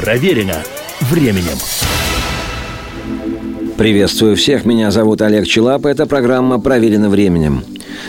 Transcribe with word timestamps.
Проверено 0.00 0.64
временем. 1.02 1.58
Приветствую 3.80 4.36
всех, 4.36 4.66
меня 4.66 4.90
зовут 4.90 5.22
Олег 5.22 5.46
Челап, 5.46 5.86
это 5.86 6.04
программа 6.04 6.60
«Проверено 6.60 7.08
временем». 7.08 7.64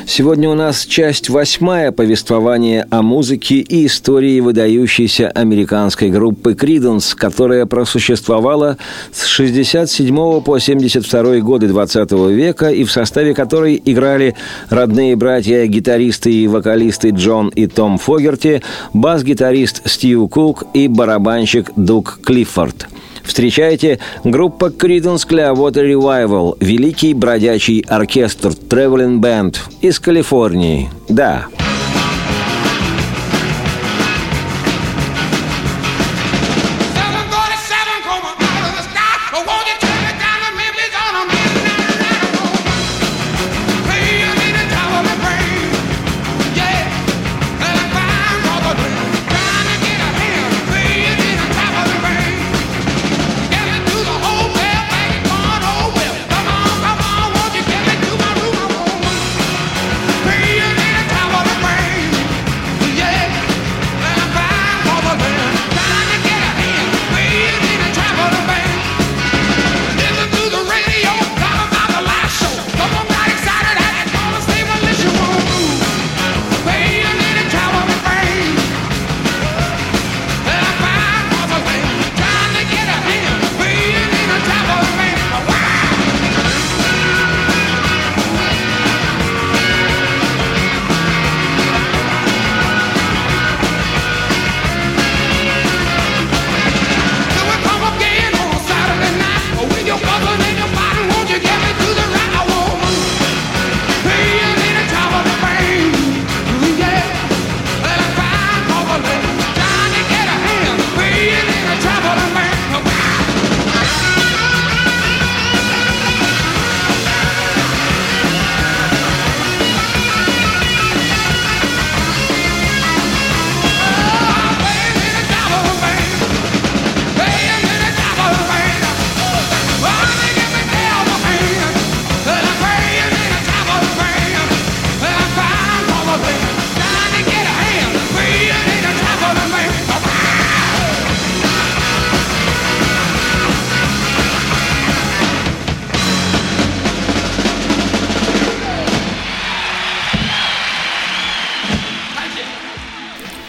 Сегодня 0.05 0.49
у 0.49 0.53
нас 0.53 0.85
часть 0.85 1.29
восьмая 1.29 1.93
повествования 1.93 2.85
о 2.89 3.01
музыке 3.01 3.59
и 3.59 3.85
истории 3.85 4.41
выдающейся 4.41 5.29
американской 5.29 6.09
группы 6.09 6.55
Криденс, 6.55 7.15
которая 7.15 7.65
просуществовала 7.67 8.75
с 9.13 9.25
67 9.27 10.41
по 10.41 10.59
72 10.59 11.39
годы 11.39 11.69
20 11.69 12.11
века 12.11 12.69
и 12.69 12.83
в 12.83 12.91
составе 12.91 13.33
которой 13.33 13.81
играли 13.85 14.35
родные 14.69 15.15
братья, 15.15 15.65
гитаристы 15.67 16.33
и 16.33 16.47
вокалисты 16.47 17.11
Джон 17.11 17.47
и 17.47 17.67
Том 17.67 17.97
Фогерти, 17.97 18.61
бас-гитарист 18.93 19.89
Стив 19.89 20.29
Кук 20.29 20.65
и 20.73 20.89
барабанщик 20.89 21.71
Дук 21.77 22.19
Клиффорд– 22.25 22.87
Встречайте 23.23 23.99
группа 24.23 24.65
Creedence 24.65 25.27
Clearwater 25.27 25.85
Revival, 25.93 26.57
великий 26.59 27.13
бродячий 27.13 27.85
оркестр 27.87 28.49
Traveling 28.49 29.19
Band 29.19 29.57
из 29.81 29.99
Калифорнии. 29.99 30.89
Да. 31.09 31.47
Да. 31.51 31.70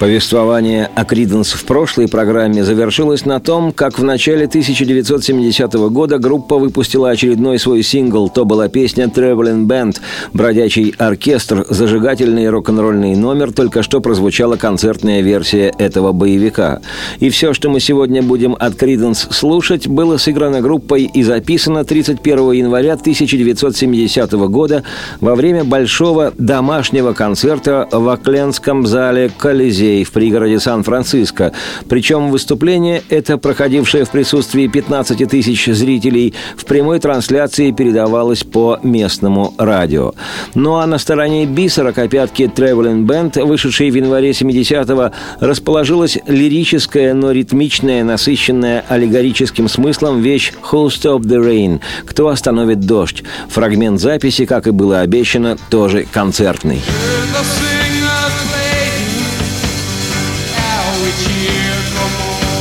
Повествование 0.03 0.91
о 0.97 1.05
Криденс 1.05 1.53
в 1.53 1.65
прошлой 1.65 2.09
программе 2.09 2.65
завершилось 2.65 3.25
на 3.25 3.39
том, 3.39 3.73
как 3.73 4.01
в 4.01 4.03
начале 4.03 4.47
1970 4.47 5.75
года 5.75 6.19
группа 6.19 6.59
выпустила 6.59 7.11
очередной 7.11 7.61
свой 7.61 7.85
сингл. 7.85 8.29
То 8.29 8.45
была 8.45 8.69
песня 8.69 9.05
«Traveling 9.05 9.67
Band», 9.67 10.01
«Бродячий 10.33 10.93
оркестр», 10.99 11.65
зажигательный 11.69 12.51
рок-н-ролльный 12.51 13.15
номер, 13.15 13.53
только 13.53 13.85
что 13.85 14.01
прозвучала 14.01 14.57
концертная 14.57 15.21
версия 15.21 15.73
этого 15.79 16.11
боевика. 16.11 16.81
И 17.21 17.31
все, 17.31 17.55
что 17.55 17.71
мы 17.71 17.79
сегодня 17.79 18.25
будем 18.25 18.57
от 18.59 18.75
Криденс 18.75 19.29
слушать, 19.31 19.87
было 19.87 20.17
сыграно 20.17 20.61
группой 20.63 21.05
и 21.05 21.23
записано 21.23 21.85
31 21.85 22.51
января 22.51 22.95
1970 22.95 24.33
года 24.33 24.83
во 25.21 25.37
время 25.37 25.63
большого 25.63 26.33
домашнего 26.39 27.13
концерта 27.13 27.87
в 27.93 28.09
Окленском 28.09 28.85
зале 28.85 29.31
Колизея 29.39 29.92
музей 29.93 30.05
в 30.05 30.11
пригороде 30.13 30.59
Сан-Франциско. 30.59 31.53
Причем 31.89 32.31
выступление 32.31 33.03
это, 33.09 33.39
проходившее 33.39 34.05
в 34.05 34.11
присутствии 34.11 34.67
15 34.67 35.29
тысяч 35.29 35.67
зрителей, 35.67 36.35
в 36.57 36.65
прямой 36.65 36.99
трансляции 36.99 37.71
передавалось 37.71 38.45
по 38.45 38.79
местному 38.83 39.55
радио. 39.59 40.15
Ну 40.55 40.77
а 40.77 40.87
на 40.87 40.99
стороне 40.99 41.47
Би 41.47 41.69
«Сорокопятки 41.69 42.43
Traveling 42.43 43.07
Band», 43.07 43.45
вышедшей 43.45 43.91
в 43.91 43.95
январе 43.95 44.31
70-го, 44.31 45.13
расположилась 45.41 46.19
лирическая, 46.27 47.15
но 47.15 47.33
ритмичная, 47.33 48.05
насыщенная 48.05 48.85
аллегорическим 48.89 49.69
смыслом 49.69 50.23
вещь 50.23 50.53
«Who 50.71 50.87
Stop 50.87 51.21
the 51.21 51.39
Rain?» 51.39 51.81
«Кто 52.07 52.29
остановит 52.29 52.81
дождь?» 52.81 53.23
Фрагмент 53.49 54.01
записи, 54.01 54.47
как 54.47 54.67
и 54.67 54.71
было 54.71 55.01
обещано, 55.01 55.57
тоже 55.71 56.07
концертный. 56.13 56.81
cheer, 61.19 61.75
come 61.95 62.47
on. 62.47 62.52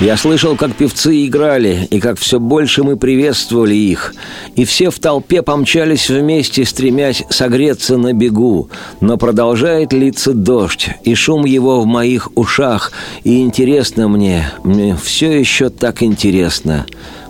Я 0.00 0.16
слышал, 0.16 0.56
как 0.56 0.74
певцы 0.74 1.26
играли, 1.26 1.86
и 1.90 2.00
как 2.00 2.18
все 2.18 2.40
больше 2.40 2.82
мы 2.82 2.96
приветствовали 2.96 3.74
их. 3.74 4.14
И 4.56 4.64
все 4.64 4.88
в 4.88 4.98
толпе 4.98 5.42
помчались 5.42 6.08
вместе, 6.08 6.64
стремясь 6.64 7.22
согреться 7.28 7.98
на 7.98 8.14
бегу. 8.14 8.70
Но 9.02 9.18
продолжает 9.18 9.92
литься 9.92 10.32
дождь, 10.32 10.88
и 11.04 11.14
шум 11.14 11.44
его 11.44 11.82
в 11.82 11.86
моих 11.86 12.30
ушах. 12.34 12.92
И 13.24 13.42
интересно 13.42 14.08
мне, 14.08 14.50
мне 14.64 14.96
все 14.96 15.38
еще 15.38 15.68
так 15.68 16.02
интересно, 16.02 16.86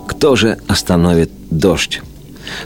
кто 0.07 0.37
же 0.37 0.57
остановит 0.67 1.29
дождь? 1.49 2.01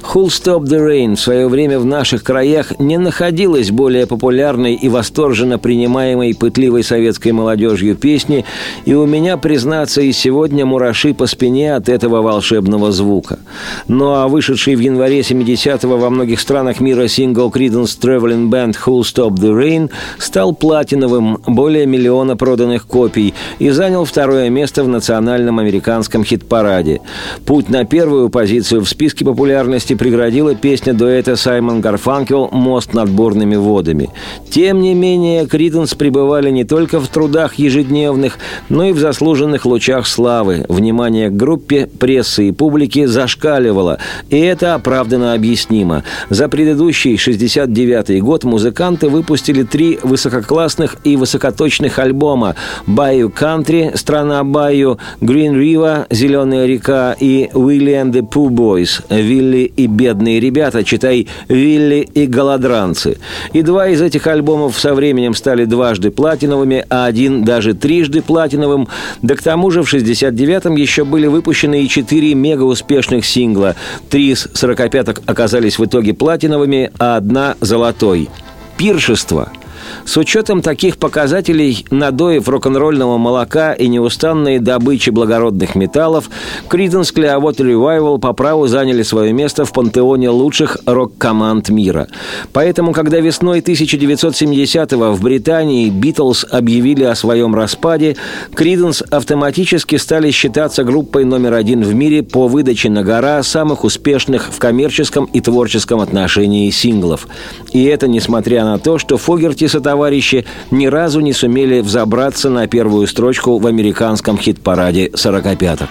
«Who'll 0.01 0.27
Stop 0.27 0.63
the 0.63 0.79
Rain» 0.79 1.15
в 1.15 1.19
свое 1.19 1.47
время 1.47 1.79
в 1.79 1.85
наших 1.85 2.23
краях 2.23 2.79
не 2.79 2.97
находилась 2.97 3.71
более 3.71 4.07
популярной 4.07 4.75
и 4.75 4.89
восторженно 4.89 5.57
принимаемой 5.57 6.33
пытливой 6.35 6.83
советской 6.83 7.31
молодежью 7.31 7.95
песни, 7.95 8.45
и 8.85 8.93
у 8.93 9.05
меня, 9.05 9.37
признаться, 9.37 10.01
и 10.01 10.11
сегодня 10.11 10.65
мураши 10.65 11.13
по 11.13 11.27
спине 11.27 11.75
от 11.75 11.89
этого 11.89 12.21
волшебного 12.21 12.91
звука. 12.91 13.39
Ну 13.87 14.13
а 14.13 14.27
вышедший 14.27 14.75
в 14.75 14.79
январе 14.79 15.21
70-го 15.21 15.97
во 15.97 16.09
многих 16.09 16.39
странах 16.39 16.79
мира 16.79 17.07
сингл 17.07 17.49
Creedence 17.49 17.99
Traveling 17.99 18.49
Band 18.49 18.75
«Who'll 18.85 19.01
Stop 19.01 19.35
the 19.35 19.51
Rain» 19.51 19.89
стал 20.17 20.53
платиновым, 20.53 21.39
более 21.45 21.85
миллиона 21.85 22.35
проданных 22.37 22.87
копий, 22.87 23.33
и 23.59 23.69
занял 23.69 24.05
второе 24.05 24.49
место 24.49 24.83
в 24.83 24.87
национальном 24.87 25.59
американском 25.59 26.23
хит-параде. 26.23 27.01
Путь 27.45 27.69
на 27.69 27.85
первую 27.85 28.29
позицию 28.29 28.81
в 28.81 28.89
списке 28.89 29.25
популярности 29.75 29.95
преградила 29.95 30.55
песня 30.55 30.93
дуэта 30.93 31.35
Саймон 31.35 31.81
Гарфанкел 31.81 32.49
«Мост 32.51 32.93
над 32.93 33.09
бурными 33.09 33.57
водами». 33.57 34.09
Тем 34.49 34.81
не 34.81 34.93
менее, 34.93 35.47
Криденс 35.47 35.95
пребывали 35.95 36.49
не 36.49 36.63
только 36.63 36.99
в 36.99 37.07
трудах 37.09 37.55
ежедневных, 37.55 38.37
но 38.69 38.85
и 38.85 38.93
в 38.93 38.99
заслуженных 38.99 39.65
лучах 39.65 40.07
славы. 40.07 40.65
Внимание 40.69 41.29
к 41.29 41.35
группе, 41.35 41.87
прессы 41.87 42.47
и 42.47 42.51
публики 42.51 43.05
зашкаливало, 43.05 43.97
и 44.29 44.39
это 44.39 44.75
оправданно 44.75 45.33
объяснимо. 45.33 46.03
За 46.29 46.47
предыдущий 46.47 47.15
69-й 47.15 48.21
год 48.21 48.45
музыканты 48.45 49.09
выпустили 49.09 49.63
три 49.63 49.99
высококлассных 50.03 50.95
и 51.03 51.17
высокоточных 51.17 51.99
альбома 51.99 52.55
«Bayou 52.87 53.29
Country», 53.29 53.97
«Страна 53.97 54.43
Байю», 54.43 54.99
«Green 55.19 55.53
River», 55.53 56.05
«Зеленая 56.09 56.65
река» 56.65 57.15
и 57.19 57.49
«William 57.53 58.11
the 58.11 58.21
Pooh 58.21 58.49
Boys», 58.49 59.01
«Вилли 59.09 59.54
и 59.63 59.87
бедные 59.87 60.39
ребята», 60.39 60.83
читай 60.83 61.27
«Вилли 61.47 62.07
и 62.13 62.25
голодранцы». 62.25 63.17
И 63.53 63.61
два 63.61 63.87
из 63.87 64.01
этих 64.01 64.27
альбомов 64.27 64.79
со 64.79 64.93
временем 64.93 65.33
стали 65.33 65.65
дважды 65.65 66.11
платиновыми, 66.11 66.85
а 66.89 67.05
один 67.05 67.43
даже 67.43 67.73
трижды 67.73 68.21
платиновым. 68.21 68.87
Да 69.21 69.35
к 69.35 69.41
тому 69.41 69.71
же 69.71 69.83
в 69.83 69.93
69-м 69.93 70.75
еще 70.75 71.05
были 71.05 71.27
выпущены 71.27 71.83
и 71.83 71.89
четыре 71.89 72.35
мега 72.35 72.63
успешных 72.63 73.25
сингла. 73.25 73.75
Три 74.09 74.31
из 74.31 74.47
45 74.53 75.19
оказались 75.25 75.79
в 75.79 75.85
итоге 75.85 76.13
платиновыми, 76.13 76.91
а 76.99 77.17
одна– 77.17 77.55
золотой. 77.61 78.29
«Пиршество»– 78.77 79.51
с 80.05 80.17
учетом 80.17 80.61
таких 80.61 80.97
показателей, 80.97 81.85
надоев 81.91 82.47
рок-н-ролльного 82.47 83.17
молока 83.17 83.73
и 83.73 83.87
неустанной 83.87 84.59
добычи 84.59 85.09
благородных 85.09 85.75
металлов, 85.75 86.29
Creedence 86.69 87.13
Clearwater 87.13 87.65
Revival 87.65 88.19
по 88.19 88.33
праву 88.33 88.67
заняли 88.67 89.03
свое 89.03 89.33
место 89.33 89.65
в 89.65 89.73
пантеоне 89.73 90.29
лучших 90.29 90.77
рок-команд 90.85 91.69
мира. 91.69 92.07
Поэтому, 92.53 92.93
когда 92.93 93.19
весной 93.19 93.59
1970-го 93.59 95.13
в 95.13 95.21
Британии 95.21 95.89
Битлз 95.89 96.45
объявили 96.49 97.03
о 97.03 97.15
своем 97.15 97.55
распаде, 97.55 98.15
Creedence 98.53 99.05
автоматически 99.09 99.95
стали 99.97 100.31
считаться 100.31 100.83
группой 100.83 101.25
номер 101.25 101.53
один 101.53 101.83
в 101.83 101.93
мире 101.93 102.23
по 102.23 102.47
выдаче 102.47 102.89
на 102.89 103.03
гора 103.03 103.41
самых 103.43 103.83
успешных 103.83 104.51
в 104.51 104.59
коммерческом 104.59 105.25
и 105.25 105.41
творческом 105.41 105.99
отношении 105.99 106.69
синглов. 106.69 107.27
И 107.71 107.83
это 107.83 108.07
несмотря 108.07 108.63
на 108.63 108.79
то, 108.79 108.97
что 108.97 109.17
Фогерти 109.17 109.67
сотоварищи 109.75 110.45
ни 110.71 110.87
разу 110.87 111.19
не 111.19 111.33
сумели 111.33 111.81
взобраться 111.81 112.49
на 112.49 112.67
первую 112.67 113.07
строчку 113.07 113.57
в 113.57 113.67
американском 113.67 114.37
хит-параде 114.37 115.11
«сорокопяток». 115.15 115.89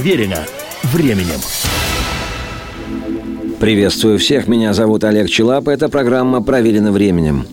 Проверено 0.00 0.46
временем. 0.84 1.40
Приветствую 3.60 4.18
всех, 4.18 4.48
меня 4.48 4.72
зовут 4.72 5.04
Олег 5.04 5.28
Челап, 5.28 5.68
это 5.68 5.90
программа 5.90 6.42
«Проверено 6.42 6.92
временем». 6.92 7.44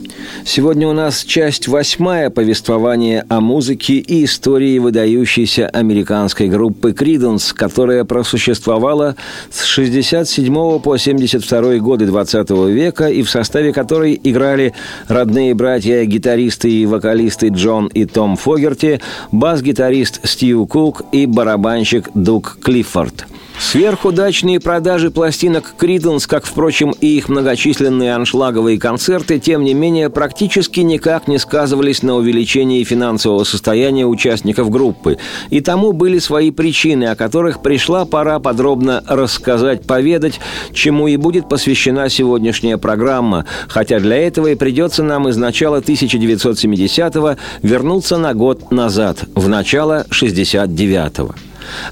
Сегодня 0.46 0.88
у 0.88 0.94
нас 0.94 1.26
часть 1.26 1.68
восьмая 1.68 2.30
повествования 2.30 3.26
о 3.28 3.42
музыке 3.42 3.96
и 3.96 4.24
истории 4.24 4.80
выдающейся 4.80 5.68
американской 5.68 6.48
группы 6.48 6.94
«Криденс», 6.94 7.52
которая 7.52 8.06
просуществовала 8.06 9.18
с 9.52 9.66
67 9.66 10.80
по 10.80 10.96
72 10.96 11.80
годы 11.80 12.06
20 12.06 12.52
века 12.70 13.10
и 13.10 13.22
в 13.22 13.30
составе 13.30 13.74
которой 13.74 14.18
играли 14.24 14.74
родные 15.10 15.54
братья, 15.56 16.06
гитаристы 16.06 16.72
и 16.72 16.86
вокалисты 16.86 17.50
Джон 17.50 17.88
и 17.88 18.06
Том 18.06 18.38
Фогерти, 18.38 19.02
бас-гитарист 19.34 20.26
Стив 20.26 20.66
Кук 20.70 21.02
и 21.12 21.26
барабанщик 21.26 22.10
Дук 22.14 22.60
Клиффорд– 22.64 23.26
Сверхудачные 23.60 24.60
продажи 24.60 25.10
пластинок 25.10 25.74
«Криденс», 25.78 26.28
как, 26.28 26.46
впрочем, 26.46 26.92
и 27.02 27.18
их 27.18 27.28
многочисленные 27.28 28.14
аншлаговые 28.14 28.80
концерты, 28.80 29.40
тем 29.40 29.64
не 29.64 29.74
менее, 29.74 30.12
практически 30.12 30.82
никак 30.82 31.28
не 31.28 31.40
сказывались 31.40 32.04
на 32.04 32.16
увеличении 32.16 32.84
финансового 32.84 33.44
состояния 33.44 34.06
участников 34.06 34.70
группы. 34.70 35.18
И 35.50 35.60
тому 35.60 35.92
были 35.92 36.20
свои 36.20 36.52
причины, 36.52 37.06
о 37.06 37.16
которых 37.16 37.64
пришла 37.64 38.06
пора 38.06 38.40
подробно 38.40 39.04
рассказать, 39.08 39.88
поведать, 39.88 40.40
чему 40.72 41.08
и 41.08 41.18
будет 41.18 41.50
посвящена 41.50 42.10
сегодняшняя 42.10 42.78
программа, 42.78 43.46
хотя 43.68 44.00
для 44.00 44.18
этого 44.18 44.48
и 44.48 44.56
придется 44.56 45.02
нам 45.02 45.28
из 45.30 45.36
начала 45.36 45.80
1970-го 45.82 47.38
вернуться 47.64 48.18
на 48.18 48.36
год 48.36 48.72
назад, 48.72 49.26
в 49.34 49.50
начало 49.50 50.06
69-го. 50.12 51.34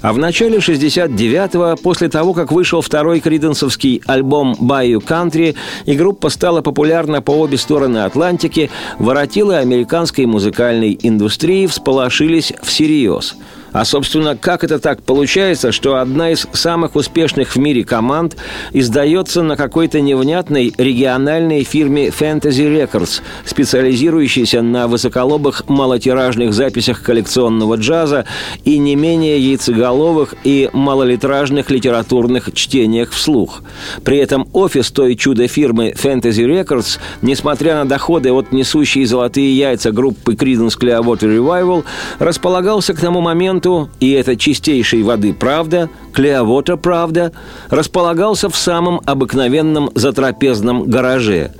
А 0.02 0.12
в 0.12 0.18
начале 0.18 0.58
69-го, 0.58 1.76
после 1.82 2.08
того, 2.08 2.34
как 2.34 2.52
вышел 2.52 2.80
второй 2.80 3.20
криденсовский 3.20 4.02
альбом 4.06 4.54
«Bayou 4.60 5.04
Country», 5.04 5.56
и 5.84 5.94
группа 5.94 6.28
стала 6.30 6.60
популярна 6.62 7.22
по 7.22 7.32
обе 7.32 7.56
стороны 7.56 7.98
Атлантики, 7.98 8.70
воротилы 8.98 9.56
американской 9.56 10.26
музыкальной 10.26 10.98
индустрии 11.00 11.66
всполошились 11.66 12.52
всерьез– 12.62 13.36
а, 13.76 13.84
собственно, 13.84 14.38
как 14.38 14.64
это 14.64 14.78
так 14.78 15.02
получается, 15.02 15.70
что 15.70 15.96
одна 15.96 16.30
из 16.30 16.48
самых 16.54 16.96
успешных 16.96 17.54
в 17.54 17.58
мире 17.58 17.84
команд 17.84 18.34
издается 18.72 19.42
на 19.42 19.54
какой-то 19.54 20.00
невнятной 20.00 20.72
региональной 20.78 21.62
фирме 21.62 22.08
Fantasy 22.08 22.74
Records, 22.74 23.20
специализирующейся 23.44 24.62
на 24.62 24.88
высоколобых 24.88 25.68
малотиражных 25.68 26.54
записях 26.54 27.02
коллекционного 27.02 27.74
джаза 27.74 28.24
и 28.64 28.78
не 28.78 28.96
менее 28.96 29.38
яйцеголовых 29.40 30.34
и 30.42 30.70
малолитражных 30.72 31.68
литературных 31.68 32.54
чтениях 32.54 33.10
вслух. 33.10 33.62
При 34.04 34.16
этом 34.16 34.48
офис 34.54 34.90
той 34.90 35.16
чудо-фирмы 35.16 35.90
Fantasy 36.02 36.46
Records, 36.46 36.98
несмотря 37.20 37.74
на 37.74 37.84
доходы 37.84 38.32
от 38.32 38.52
несущей 38.52 39.04
золотые 39.04 39.54
яйца 39.54 39.92
группы 39.92 40.32
Creedence 40.32 40.78
Clearwater 40.80 41.36
Revival, 41.36 41.84
располагался 42.18 42.94
к 42.94 43.00
тому 43.00 43.20
моменту 43.20 43.65
музыканту, 43.66 43.90
и 44.00 44.12
это 44.12 44.36
чистейшей 44.36 45.02
воды 45.02 45.34
правда, 45.34 45.88
Клеовота 46.12 46.76
правда, 46.76 47.32
располагался 47.68 48.48
в 48.48 48.56
самом 48.56 49.00
обыкновенном 49.04 49.90
затрапезном 49.94 50.84
гараже. 50.84 51.52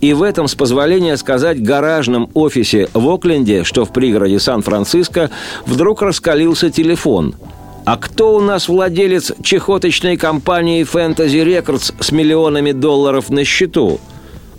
И 0.00 0.12
в 0.12 0.22
этом, 0.22 0.48
с 0.48 0.54
позволения 0.54 1.16
сказать, 1.16 1.62
гаражном 1.62 2.30
офисе 2.34 2.88
в 2.94 3.08
Окленде, 3.08 3.64
что 3.64 3.84
в 3.84 3.92
пригороде 3.92 4.38
Сан-Франциско, 4.38 5.30
вдруг 5.66 6.02
раскалился 6.02 6.70
телефон– 6.70 7.34
а 7.86 7.98
кто 7.98 8.34
у 8.34 8.40
нас 8.40 8.66
владелец 8.66 9.32
чехоточной 9.42 10.16
компании 10.16 10.86
Fantasy 10.90 11.44
Records 11.44 11.92
с 12.00 12.12
миллионами 12.12 12.72
долларов 12.72 13.28
на 13.28 13.44
счету? 13.44 14.00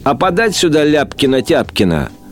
А 0.03 0.13
подать 0.13 0.55
сюда 0.55 0.85
Ляпкина-Тяпкина– 0.85 2.09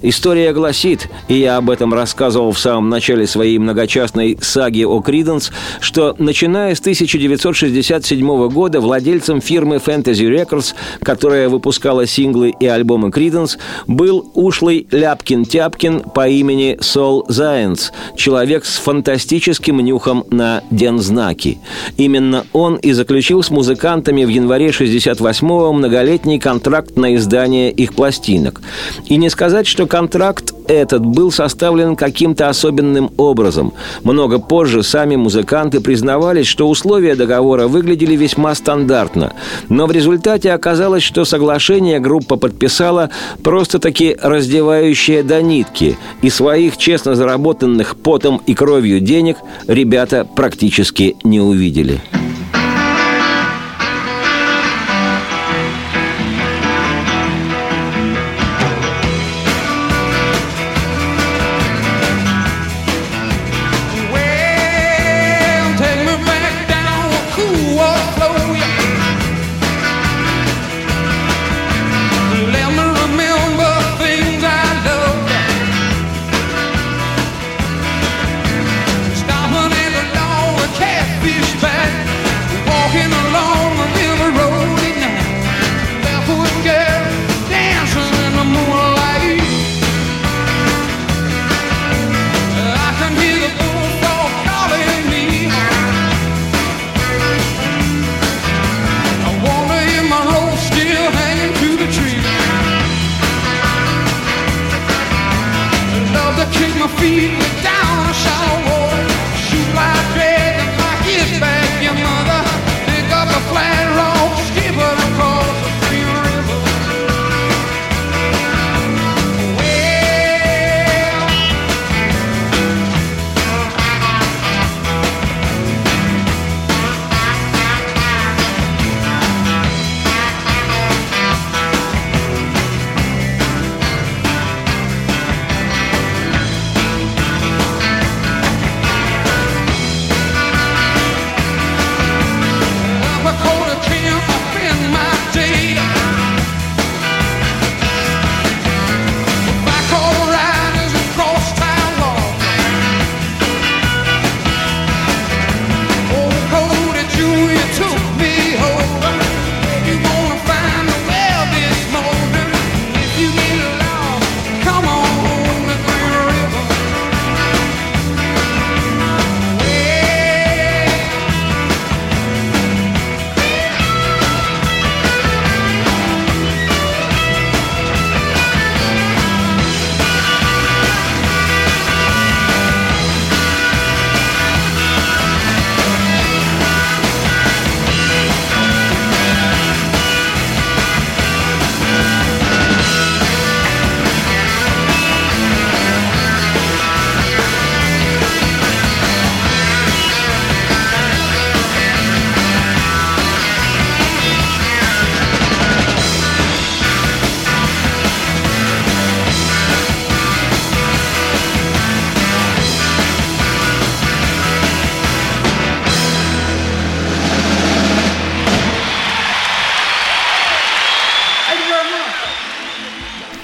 История 0.00 0.52
гласит, 0.52 1.08
и 1.26 1.34
я 1.34 1.56
об 1.56 1.70
этом 1.70 1.92
рассказывал 1.92 2.52
в 2.52 2.58
самом 2.58 2.88
начале 2.88 3.26
своей 3.26 3.58
многочастной 3.58 4.38
саги 4.40 4.84
о 4.84 5.00
Криденс, 5.00 5.50
что 5.80 6.14
начиная 6.18 6.74
с 6.74 6.80
1967 6.80 8.48
года 8.48 8.80
владельцем 8.80 9.40
фирмы 9.40 9.76
Fantasy 9.76 10.28
Records, 10.30 10.74
которая 11.02 11.48
выпускала 11.48 12.06
синглы 12.06 12.54
и 12.60 12.66
альбомы 12.66 13.10
Криденс, 13.10 13.58
был 13.88 14.30
ушлый 14.34 14.86
Ляпкин-Тяпкин 14.90 16.12
по 16.12 16.28
имени 16.28 16.78
Сол 16.80 17.26
Зайенс, 17.28 17.92
человек 18.16 18.66
с 18.66 18.76
фантастическим 18.78 19.80
нюхом 19.80 20.24
на 20.30 20.62
дензнаки. 20.70 21.58
Именно 21.96 22.44
он 22.52 22.76
и 22.76 22.92
заключил 22.92 23.42
с 23.42 23.50
музыкантами 23.50 24.24
в 24.24 24.28
январе 24.28 24.68
68-го 24.68 25.72
многолетний 25.72 26.38
контракт 26.38 26.96
на 26.96 27.16
издание 27.16 27.72
их 27.72 27.94
пластинок. 27.94 28.60
И 29.06 29.16
не 29.16 29.28
сказать, 29.28 29.66
что 29.66 29.87
контракт 29.88 30.54
этот 30.68 31.04
был 31.04 31.32
составлен 31.32 31.96
каким-то 31.96 32.48
особенным 32.48 33.10
образом. 33.16 33.72
Много 34.04 34.38
позже 34.38 34.82
сами 34.82 35.16
музыканты 35.16 35.80
признавались, 35.80 36.46
что 36.46 36.68
условия 36.68 37.16
договора 37.16 37.66
выглядели 37.66 38.14
весьма 38.14 38.54
стандартно. 38.54 39.32
Но 39.68 39.86
в 39.86 39.92
результате 39.92 40.52
оказалось, 40.52 41.02
что 41.02 41.24
соглашение 41.24 41.98
группа 41.98 42.36
подписала 42.36 43.10
просто-таки 43.42 44.16
раздевающее 44.20 45.22
до 45.22 45.42
нитки, 45.42 45.98
и 46.22 46.30
своих 46.30 46.76
честно 46.76 47.14
заработанных 47.14 47.96
потом 47.96 48.42
и 48.46 48.54
кровью 48.54 49.00
денег 49.00 49.38
ребята 49.66 50.26
практически 50.36 51.16
не 51.24 51.40
увидели. 51.40 52.00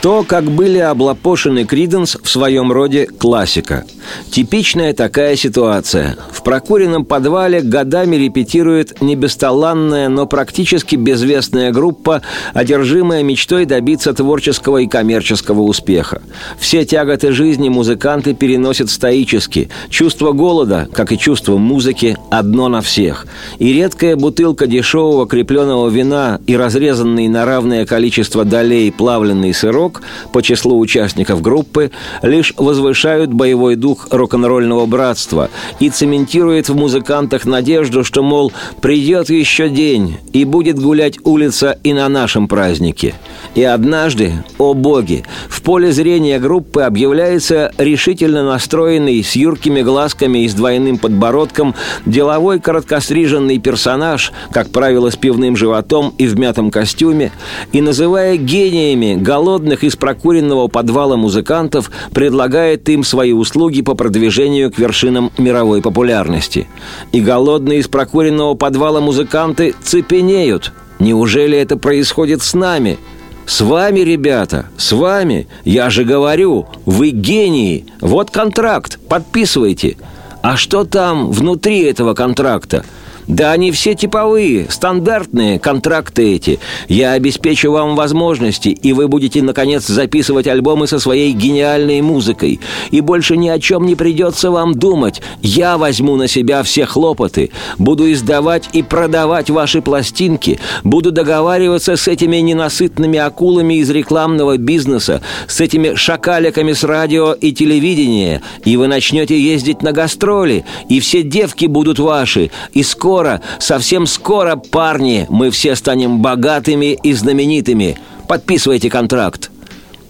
То, 0.05 0.23
как 0.23 0.45
были 0.45 0.77
облапошены 0.77 1.65
Криденс, 1.65 2.19
в 2.23 2.29
своем 2.29 2.71
роде 2.71 3.07
классика. 3.07 3.87
Типичная 4.31 4.93
такая 4.93 5.37
ситуация. 5.37 6.17
В 6.33 6.43
прокуренном 6.43 7.05
подвале 7.05 7.61
годами 7.61 8.17
репетирует 8.17 9.01
не 9.01 9.17
бесталанная, 9.17 10.09
но 10.09 10.27
практически 10.27 10.97
безвестная 10.97 11.71
группа, 11.71 12.23
одержимая 12.53 13.23
мечтой 13.23 13.65
добиться 13.65 14.13
творческого 14.13 14.79
и 14.79 14.87
коммерческого 14.87 15.63
успеха. 15.63 16.23
Все 16.59 16.85
тяготы 16.85 17.33
жизни 17.33 17.69
музыканты 17.69 18.35
переносят 18.35 18.91
стоически. 18.91 19.69
Чувство 19.89 20.33
голода, 20.33 20.89
как 20.93 21.13
и 21.13 21.19
чувство 21.19 21.57
музыки, 21.57 22.17
одно 22.31 22.69
на 22.69 22.81
всех. 22.81 23.27
И 23.59 23.73
редкая 23.73 24.17
бутылка 24.17 24.67
дешевого 24.67 25.27
крепленного 25.27 25.89
вина 25.89 26.41
и 26.47 26.57
разрезанный 26.57 27.29
на 27.29 27.45
равное 27.45 27.87
количество 27.87 28.45
долей 28.45 28.91
плавленный 28.91 29.55
сырок 29.55 30.03
по 30.33 30.43
числу 30.43 30.79
участников 30.79 31.43
группы 31.43 31.91
лишь 32.23 32.55
возвышают 32.57 33.33
боевой 33.33 33.77
дух 33.77 33.94
рок-н-ролльного 34.11 34.87
братства 34.87 35.51
и 35.81 35.91
цементирует 35.91 36.69
в 36.69 36.77
музыкантах 36.77 37.45
надежду, 37.45 38.05
что, 38.05 38.23
мол, 38.23 38.53
придет 38.81 39.31
еще 39.31 39.69
день 39.69 40.19
и 40.33 40.45
будет 40.45 40.79
гулять 40.79 41.19
улица 41.25 41.79
и 41.83 41.93
на 41.93 42.09
нашем 42.09 42.49
празднике. 42.49 43.15
И 43.55 43.63
однажды, 43.63 44.33
о 44.59 44.75
боги, 44.75 45.25
в 45.49 45.63
поле 45.63 45.93
зрения 45.93 46.39
группы 46.39 46.83
объявляется 46.83 47.73
решительно 47.79 48.45
настроенный 48.45 49.23
с 49.23 49.37
юркими 49.37 49.83
глазками 49.83 50.45
и 50.45 50.49
с 50.49 50.55
двойным 50.55 50.99
подбородком 50.99 51.75
деловой 52.05 52.59
короткостриженный 52.61 53.59
персонаж, 53.59 54.33
как 54.51 54.71
правило, 54.71 55.11
с 55.11 55.17
пивным 55.17 55.57
животом 55.57 56.13
и 56.19 56.27
в 56.27 56.39
мятом 56.39 56.71
костюме, 56.71 57.33
и, 57.73 57.81
называя 57.81 58.37
гениями 58.37 59.15
голодных 59.15 59.85
из 59.85 59.97
прокуренного 59.97 60.69
подвала 60.69 61.17
музыкантов, 61.17 61.91
предлагает 62.13 62.89
им 62.89 63.05
свои 63.05 63.33
услуги 63.33 63.83
по 63.85 63.95
продвижению 63.95 64.73
к 64.73 64.79
вершинам 64.79 65.31
мировой 65.39 65.83
популярности. 65.83 66.67
И 67.13 67.21
голодные 67.21 67.81
из 67.81 67.89
прокуренного 67.89 68.55
подвала 68.55 69.01
музыканты 69.01 69.75
цепенеют. 69.83 70.73
Неужели 70.99 71.57
это 71.57 71.77
происходит 71.77 72.43
с 72.43 72.55
нами– 72.55 72.99
с 73.47 73.61
вами, 73.61 74.01
ребята, 74.01 74.67
с 74.77 74.93
вами. 74.93 75.47
Я 75.65 75.91
же 75.91 76.05
говорю, 76.05 76.67
вы 76.87 77.11
гении. 77.11 77.87
Вот 78.01 78.31
контракт, 78.31 78.99
подписывайте. 79.09 79.97
А 80.43 80.57
что 80.57 80.85
там 80.85 81.31
внутри 81.31 81.83
этого 81.83 82.15
контракта? 82.15 82.85
Да 83.27 83.53
они 83.53 83.71
все 83.73 83.95
типовые, 83.95 84.67
стандартные 84.69 85.59
контракты 85.59 86.35
эти. 86.35 86.59
Я 86.89 87.13
обеспечу 87.13 87.71
вам 87.71 87.97
возможности, 87.97 88.69
и 88.69 88.93
вы 88.93 89.09
будете, 89.09 89.43
наконец, 89.43 89.87
записывать 89.87 90.47
альбомы 90.47 90.87
со 90.87 90.99
своей 90.99 91.33
гениальной 91.33 92.03
музыкой. 92.03 92.61
И 92.91 93.01
больше 93.01 93.37
ни 93.37 93.49
о 93.49 93.59
чем 93.59 93.87
не 93.87 93.95
придется 93.95 94.51
вам 94.51 94.75
думать. 94.75 95.23
Я 95.41 95.79
возьму 95.79 96.17
на 96.17 96.29
себя 96.29 96.63
все 96.63 96.85
хлопоты. 96.85 97.51
Буду 97.79 98.13
издавать 98.13 98.69
и 98.73 98.83
продавать 98.83 99.49
ваши 99.49 99.81
пластинки. 99.81 100.59
Буду 100.83 101.11
договариваться 101.11 101.97
с 101.97 102.07
этими 102.09 102.37
ненасытными 102.37 103.19
акулами 103.19 103.75
из 103.75 103.89
рекламного 103.91 104.59
бизнеса, 104.59 105.23
с 105.47 105.61
этими 105.61 105.95
шакаликами 105.95 106.73
с 106.73 106.85
радио 106.85 107.33
и 107.33 107.53
телевидения. 107.53 108.43
И 108.65 108.77
вы 108.77 108.87
начнете 108.87 109.41
ездить 109.41 109.83
на 109.83 109.93
гастроли, 109.93 110.65
и 110.89 111.01
все 111.01 111.23
девки 111.23 111.67
будут 111.67 111.99
ваши. 111.99 112.51
И 112.73 112.83
скоро 112.83 113.14
скоро, 113.15 113.41
совсем 113.61 114.07
скоро, 114.07 114.57
парни, 114.57 115.27
мы 115.29 115.53
все 115.53 115.77
станем 115.77 116.19
богатыми 116.19 116.99
и 117.01 117.13
знаменитыми. 117.13 117.97
Подписывайте 118.27 118.91
контракт. 118.91 119.53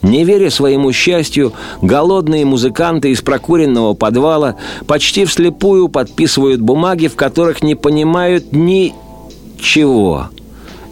Не 0.01 0.25
веря 0.25 0.51
своему 0.51 0.91
счастью, 0.91 1.53
голодные 1.83 2.47
музыканты 2.47 3.11
из 3.11 3.21
прокуренного 3.21 3.93
подвала 3.93 4.57
почти 4.87 5.27
вслепую 5.27 5.89
подписывают 5.89 6.63
бумаги, 6.63 7.09
в 7.09 7.15
которых 7.15 7.63
не 7.63 7.75
понимают 7.75 8.53
ничего. 8.53 10.31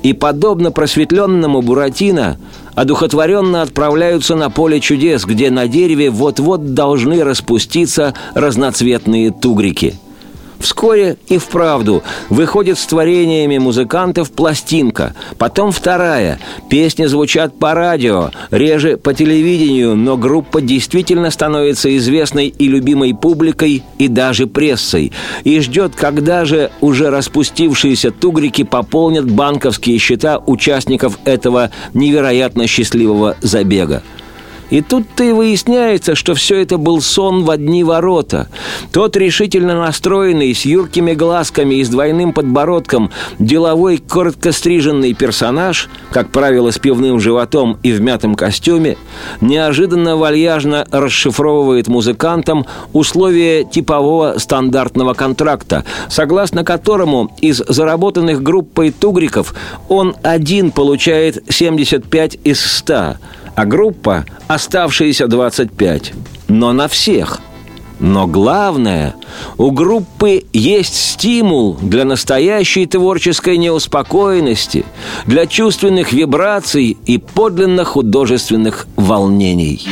И, 0.03 0.13
подобно 0.13 0.71
просветленному 0.71 1.63
Буратино, 1.63 2.37
одухотворенно 2.75 3.63
отправляются 3.63 4.37
на 4.37 4.51
поле 4.51 4.81
чудес, 4.81 5.25
где 5.25 5.51
на 5.51 5.67
дереве 5.67 6.11
вот-вот 6.11 6.75
должны 6.75 7.25
распуститься 7.25 8.13
разноцветные 8.35 9.31
тугрики– 9.31 9.95
Вскоре 10.63 11.17
и 11.27 11.39
вправду 11.39 12.05
выходит 12.31 12.79
с 12.79 12.87
творениями 12.87 13.59
музыкантов 13.59 14.31
пластинка, 14.31 15.13
потом 15.37 15.73
вторая. 15.73 16.39
Песни 16.71 17.07
звучат 17.07 17.59
по 17.59 17.75
радио, 17.75 18.31
реже 18.53 18.97
по 18.97 19.13
телевидению, 19.13 19.97
но 19.97 20.17
группа 20.17 20.61
действительно 20.61 21.33
становится 21.33 21.95
известной 21.97 22.47
и 22.47 22.69
любимой 22.69 23.13
публикой, 23.13 23.83
и 23.99 24.07
даже 24.07 24.47
прессой. 24.47 25.11
И 25.43 25.59
ждет, 25.59 25.97
когда 25.97 26.45
же 26.45 26.71
уже 26.81 27.11
распустившиеся 27.11 28.13
тугрики 28.13 28.63
пополнят 28.63 29.29
банковские 29.29 29.99
счета 29.99 30.39
участников 30.39 31.19
этого 31.25 31.73
невероятно 31.93 32.69
счастливого 32.69 33.37
забега. 33.43 34.05
И 34.73 34.81
тут-то 34.81 35.23
и 35.23 35.33
выясняется, 35.33 36.15
что 36.15 36.35
все 36.35 36.57
это 36.63 36.79
был 36.79 37.03
сон 37.03 37.45
в 37.45 37.51
одни 37.51 37.85
ворота. 37.85 38.49
Тот 38.91 39.19
решительно 39.19 39.79
настроенный, 39.79 40.55
с 40.55 40.65
юркими 40.65 41.13
глазками 41.13 41.75
и 41.75 41.85
с 41.85 41.91
двойным 41.91 42.33
подбородком, 42.33 43.11
деловой 43.39 43.99
короткостриженный 43.99 45.13
персонаж, 45.13 45.91
как 46.11 46.31
правило, 46.31 46.71
с 46.71 46.79
пивным 46.79 47.21
животом 47.21 47.77
и 47.83 47.93
в 47.93 48.01
мятом 48.01 48.35
костюме, 48.35 48.97
неожиданно 49.43 50.17
вальяжно 50.17 50.87
расшифровывает 50.91 51.89
музыкантам 51.89 52.65
условия 52.95 53.65
типового 53.65 54.39
стандартного 54.39 55.13
контракта, 55.13 55.85
согласно 56.09 56.65
которому 56.65 57.31
из 57.43 57.59
заработанных 57.59 58.43
группой 58.43 58.91
тугриков 58.91 59.55
он 59.91 60.17
один 60.23 60.71
получает 60.71 61.45
75 61.51 62.39
из 62.43 62.65
100, 62.65 63.17
а 63.55 63.65
группа– 63.65 64.25
оставшиеся 64.49 65.27
25. 65.27 66.13
Но 66.49 66.73
на 66.73 66.89
всех. 66.89 67.41
Но 68.01 68.27
главное, 68.27 69.15
у 69.59 69.71
группы 69.71 70.43
есть 70.53 70.97
стимул 70.97 71.79
для 71.81 72.05
настоящей 72.05 72.87
творческой 72.87 73.59
неуспокоенности, 73.59 74.85
для 75.25 75.47
чувственных 75.47 76.13
вибраций 76.13 76.97
и 77.07 77.19
подлинно 77.19 77.85
художественных 77.85 78.89
волнений. 78.97 79.87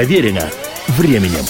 Проверено 0.00 0.48
временем. 0.96 1.44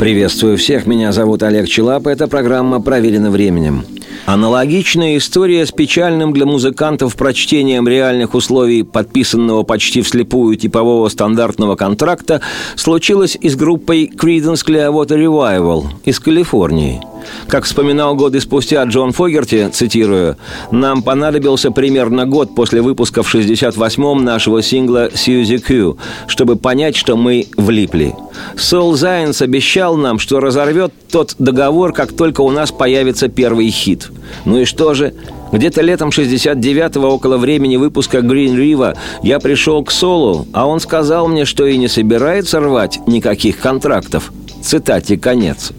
Приветствую 0.00 0.58
всех, 0.58 0.84
меня 0.84 1.12
зовут 1.12 1.44
Олег 1.44 1.68
Челап, 1.68 2.08
это 2.08 2.26
программа 2.26 2.82
«Проверено 2.82 3.30
временем». 3.30 3.84
Аналогичная 4.26 5.16
история 5.16 5.64
с 5.64 5.70
печальным 5.70 6.32
для 6.32 6.44
музыкантов 6.44 7.14
прочтением 7.14 7.86
реальных 7.86 8.34
условий 8.34 8.82
подписанного 8.82 9.62
почти 9.62 10.02
вслепую 10.02 10.56
типового 10.56 11.08
стандартного 11.08 11.76
контракта 11.76 12.40
случилась 12.74 13.38
и 13.40 13.48
с 13.48 13.54
группой 13.54 14.10
Creedence 14.12 14.66
Clearwater 14.66 15.16
Revival 15.16 15.84
из 16.04 16.18
Калифорнии– 16.18 17.00
Как 17.48 17.64
вспоминал 17.64 18.14
годы 18.14 18.40
спустя 18.40 18.82
Джон 18.84 19.12
Фогерти, 19.12 19.68
цитирую, 19.72 20.36
«Нам 20.70 21.02
понадобился 21.02 21.70
примерно 21.70 22.26
год 22.26 22.54
после 22.54 22.82
выпуска 22.82 23.22
в 23.22 23.34
68-м 23.34 24.24
нашего 24.24 24.62
сингла 24.62 25.10
«Сьюзи 25.14 25.58
Кью», 25.58 25.98
чтобы 26.26 26.56
понять, 26.56 26.96
что 26.96 27.16
мы 27.16 27.46
влипли. 27.56 28.14
Сол 28.56 28.94
Зайнс 28.94 29.42
обещал 29.42 29.96
нам, 29.96 30.18
что 30.18 30.40
разорвет 30.40 30.92
тот 31.10 31.34
договор, 31.38 31.92
как 31.92 32.12
только 32.12 32.40
у 32.40 32.50
нас 32.50 32.72
появится 32.72 33.28
первый 33.28 33.70
хит. 33.70 34.10
Ну 34.44 34.60
и 34.60 34.64
что 34.64 34.94
же? 34.94 35.14
Где-то 35.52 35.82
летом 35.82 36.08
69-го, 36.08 37.06
около 37.06 37.36
времени 37.36 37.76
выпуска 37.76 38.18
Green 38.18 38.56
River, 38.56 38.96
я 39.22 39.38
пришел 39.38 39.84
к 39.84 39.92
Солу, 39.92 40.46
а 40.52 40.66
он 40.66 40.80
сказал 40.80 41.28
мне, 41.28 41.44
что 41.44 41.66
и 41.66 41.76
не 41.76 41.86
собирается 41.86 42.58
рвать 42.58 42.98
никаких 43.06 43.58
контрактов. 43.58 44.32
Цитате 44.62 45.16
конец. 45.16 45.72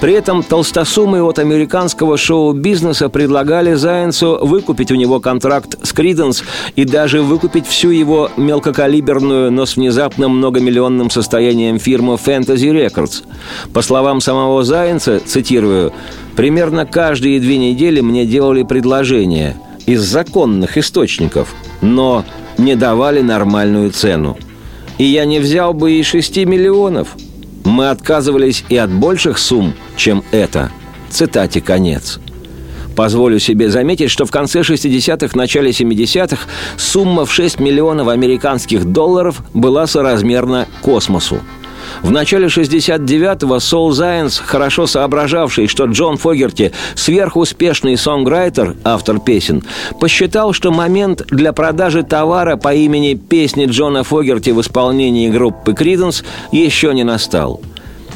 При 0.00 0.12
этом 0.12 0.42
толстосумы 0.42 1.22
от 1.22 1.38
американского 1.38 2.16
шоу-бизнеса 2.16 3.08
предлагали 3.08 3.74
Зайенсу 3.74 4.38
выкупить 4.42 4.90
у 4.90 4.94
него 4.94 5.20
контракт 5.20 5.78
с 5.82 5.92
Криденс 5.92 6.42
и 6.76 6.84
даже 6.84 7.22
выкупить 7.22 7.66
всю 7.66 7.90
его 7.90 8.30
мелкокалиберную, 8.36 9.50
но 9.50 9.66
с 9.66 9.76
внезапным 9.76 10.38
многомиллионным 10.38 11.10
состоянием 11.10 11.78
фирму 11.78 12.14
Fantasy 12.14 12.70
Records. 12.72 13.24
По 13.72 13.82
словам 13.82 14.20
самого 14.20 14.62
Зайенса, 14.62 15.20
цитирую, 15.24 15.92
«Примерно 16.36 16.86
каждые 16.86 17.40
две 17.40 17.58
недели 17.58 18.00
мне 18.00 18.24
делали 18.24 18.62
предложение 18.62 19.56
из 19.86 20.02
законных 20.02 20.78
источников, 20.78 21.54
но 21.80 22.24
не 22.58 22.76
давали 22.76 23.20
нормальную 23.20 23.90
цену. 23.90 24.36
И 24.98 25.04
я 25.04 25.24
не 25.24 25.38
взял 25.40 25.74
бы 25.74 25.92
и 25.92 26.02
шести 26.02 26.44
миллионов– 26.44 27.16
мы 27.68 27.90
отказывались 27.90 28.64
и 28.68 28.76
от 28.76 28.90
больших 28.90 29.38
сумм, 29.38 29.74
чем 29.96 30.24
это. 30.30 30.70
Цитате 31.10 31.60
конец. 31.60 32.18
Позволю 32.96 33.38
себе 33.38 33.70
заметить, 33.70 34.10
что 34.10 34.26
в 34.26 34.30
конце 34.30 34.60
60-х, 34.60 35.38
начале 35.38 35.70
70-х 35.70 36.48
сумма 36.76 37.24
в 37.24 37.32
6 37.32 37.60
миллионов 37.60 38.08
американских 38.08 38.84
долларов 38.84 39.42
была 39.54 39.86
соразмерна 39.86 40.66
космосу– 40.82 41.38
в 42.02 42.10
начале 42.10 42.46
69-го 42.46 43.60
Сол 43.60 43.92
Зайенс, 43.92 44.38
хорошо 44.38 44.86
соображавший, 44.86 45.66
что 45.66 45.84
Джон 45.84 46.16
Фогерти– 46.16 46.72
сверхуспешный 46.94 47.96
сонграйтер, 47.96 48.76
автор 48.84 49.18
песен, 49.20 49.62
посчитал, 50.00 50.52
что 50.52 50.70
момент 50.70 51.22
для 51.28 51.52
продажи 51.52 52.02
товара 52.02 52.56
по 52.56 52.74
имени 52.74 53.14
«Песни 53.14 53.66
Джона 53.66 54.04
Фогерти» 54.04 54.50
в 54.50 54.60
исполнении 54.60 55.28
группы 55.28 55.74
«Криденс» 55.74 56.24
еще 56.52 56.94
не 56.94 57.04
настал– 57.04 57.60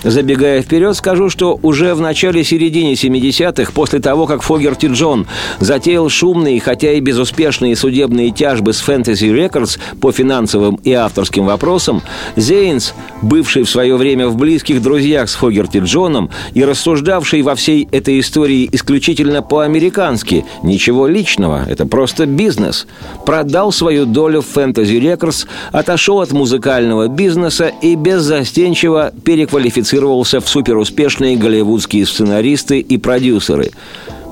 Забегая 0.05 0.63
вперед, 0.63 0.97
скажу, 0.97 1.31
что 1.31 1.61
уже 1.63 1.95
в 1.95 2.01
начале-середине 2.01 2.95
70-х, 2.95 3.71
после 3.73 4.01
того, 4.01 4.27
как 4.27 4.43
Фогерти 4.43 4.87
Джон 4.87 5.27
затеял 5.61 6.09
шумные, 6.09 6.61
хотя 6.61 6.93
и 6.93 7.01
безуспешные 7.01 7.77
судебные 7.77 8.33
тяжбы 8.33 8.73
с 8.73 8.83
Fantasy 8.83 9.33
Records 9.33 9.79
по 10.01 10.11
финансовым 10.11 10.75
и 10.77 10.93
авторским 10.93 11.47
вопросам, 11.47 12.03
Зейнс, 12.35 12.95
бывший 13.23 13.63
в 13.63 13.71
свое 13.71 13.97
время 13.97 14.27
в 14.27 14.37
близких 14.37 14.83
друзьях 14.83 15.31
с 15.31 15.35
Фогерти 15.35 15.79
Джоном 15.79 16.31
и 16.53 16.65
рассуждавший 16.65 17.43
во 17.43 17.55
всей 17.55 17.89
этой 17.93 18.19
истории 18.19 18.69
исключительно 18.73 19.41
по-американски, 19.43 20.45
ничего 20.65 21.07
личного, 21.07 21.65
это 21.69 21.87
просто 21.87 22.27
бизнес, 22.27 22.89
продал 23.25 23.71
свою 23.71 24.05
долю 24.05 24.43
в 24.43 24.57
Fantasy 24.57 25.01
Records, 25.01 25.47
отошел 25.71 26.21
от 26.21 26.33
музыкального 26.33 27.07
бизнеса 27.07 27.71
и 27.81 27.95
беззастенчиво 27.95 29.13
переквалифицировал 29.25 29.92
квалифицировался 29.93 30.41
в 30.41 30.49
суперуспешные 30.49 31.37
голливудские 31.37 32.07
сценаристы 32.07 32.81
и 32.81 32.97
продюсеры. 32.97 33.73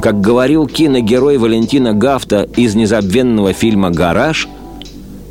Как 0.01 0.19
говорил 0.19 0.67
киногерой 0.67 1.37
Валентина 1.37 1.93
Гафта 1.93 2.49
из 2.57 2.75
незабвенного 2.75 3.53
фильма 3.53 3.91
«Гараж», 3.91 4.49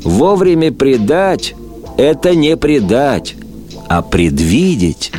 «Вовремя 0.04 0.72
предать– 0.72 1.54
это 1.98 2.34
не 2.36 2.56
предать, 2.56 3.34
а 3.88 4.02
предвидеть». 4.02 5.09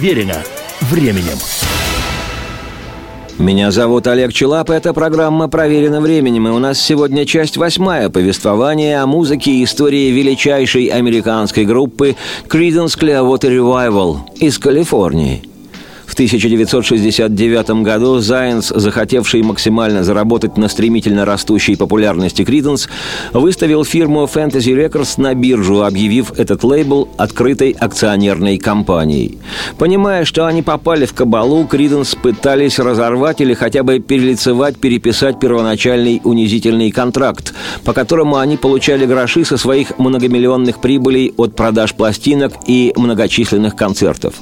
Проверено 0.00 0.42
временем. 0.80 1.36
Меня 3.38 3.70
зовут 3.70 4.06
Олег 4.06 4.32
Челап, 4.32 4.70
это 4.70 4.94
программа 4.94 5.46
«Проверено 5.46 6.00
временем», 6.00 6.48
и 6.48 6.50
у 6.52 6.58
нас 6.58 6.80
сегодня 6.80 7.26
часть 7.26 7.58
восьмая 7.58 8.08
повествования 8.08 9.02
о 9.02 9.06
музыке 9.06 9.50
и 9.50 9.64
истории 9.64 10.10
величайшей 10.10 10.86
американской 10.86 11.66
группы 11.66 12.16
Creedence 12.48 12.98
Clearwater 12.98 13.50
Revival 13.50 14.20
из 14.36 14.58
Калифорнии– 14.58 15.42
1969 16.20 17.82
году 17.82 18.18
Зайнс, 18.18 18.68
захотевший 18.68 19.40
максимально 19.40 20.04
заработать 20.04 20.58
на 20.58 20.68
стремительно 20.68 21.24
растущей 21.24 21.76
популярности 21.76 22.44
Криденс, 22.44 22.90
выставил 23.32 23.86
фирму 23.86 24.24
Fantasy 24.24 24.76
Records 24.76 25.18
на 25.18 25.32
биржу, 25.32 25.82
объявив 25.82 26.38
этот 26.38 26.62
лейбл 26.62 27.08
открытой 27.16 27.70
акционерной 27.70 28.58
компанией. 28.58 29.38
Понимая, 29.78 30.26
что 30.26 30.44
они 30.44 30.60
попали 30.60 31.06
в 31.06 31.14
кабалу, 31.14 31.66
Криденс 31.66 32.14
пытались 32.14 32.78
разорвать 32.78 33.40
или 33.40 33.54
хотя 33.54 33.82
бы 33.82 33.98
перелицевать, 33.98 34.76
переписать 34.76 35.40
первоначальный 35.40 36.20
унизительный 36.22 36.90
контракт, 36.90 37.54
по 37.82 37.94
которому 37.94 38.36
они 38.36 38.58
получали 38.58 39.06
гроши 39.06 39.46
со 39.46 39.56
своих 39.56 39.98
многомиллионных 39.98 40.82
прибылей 40.82 41.32
от 41.38 41.56
продаж 41.56 41.94
пластинок 41.94 42.52
и 42.66 42.92
многочисленных 42.94 43.74
концертов. 43.74 44.34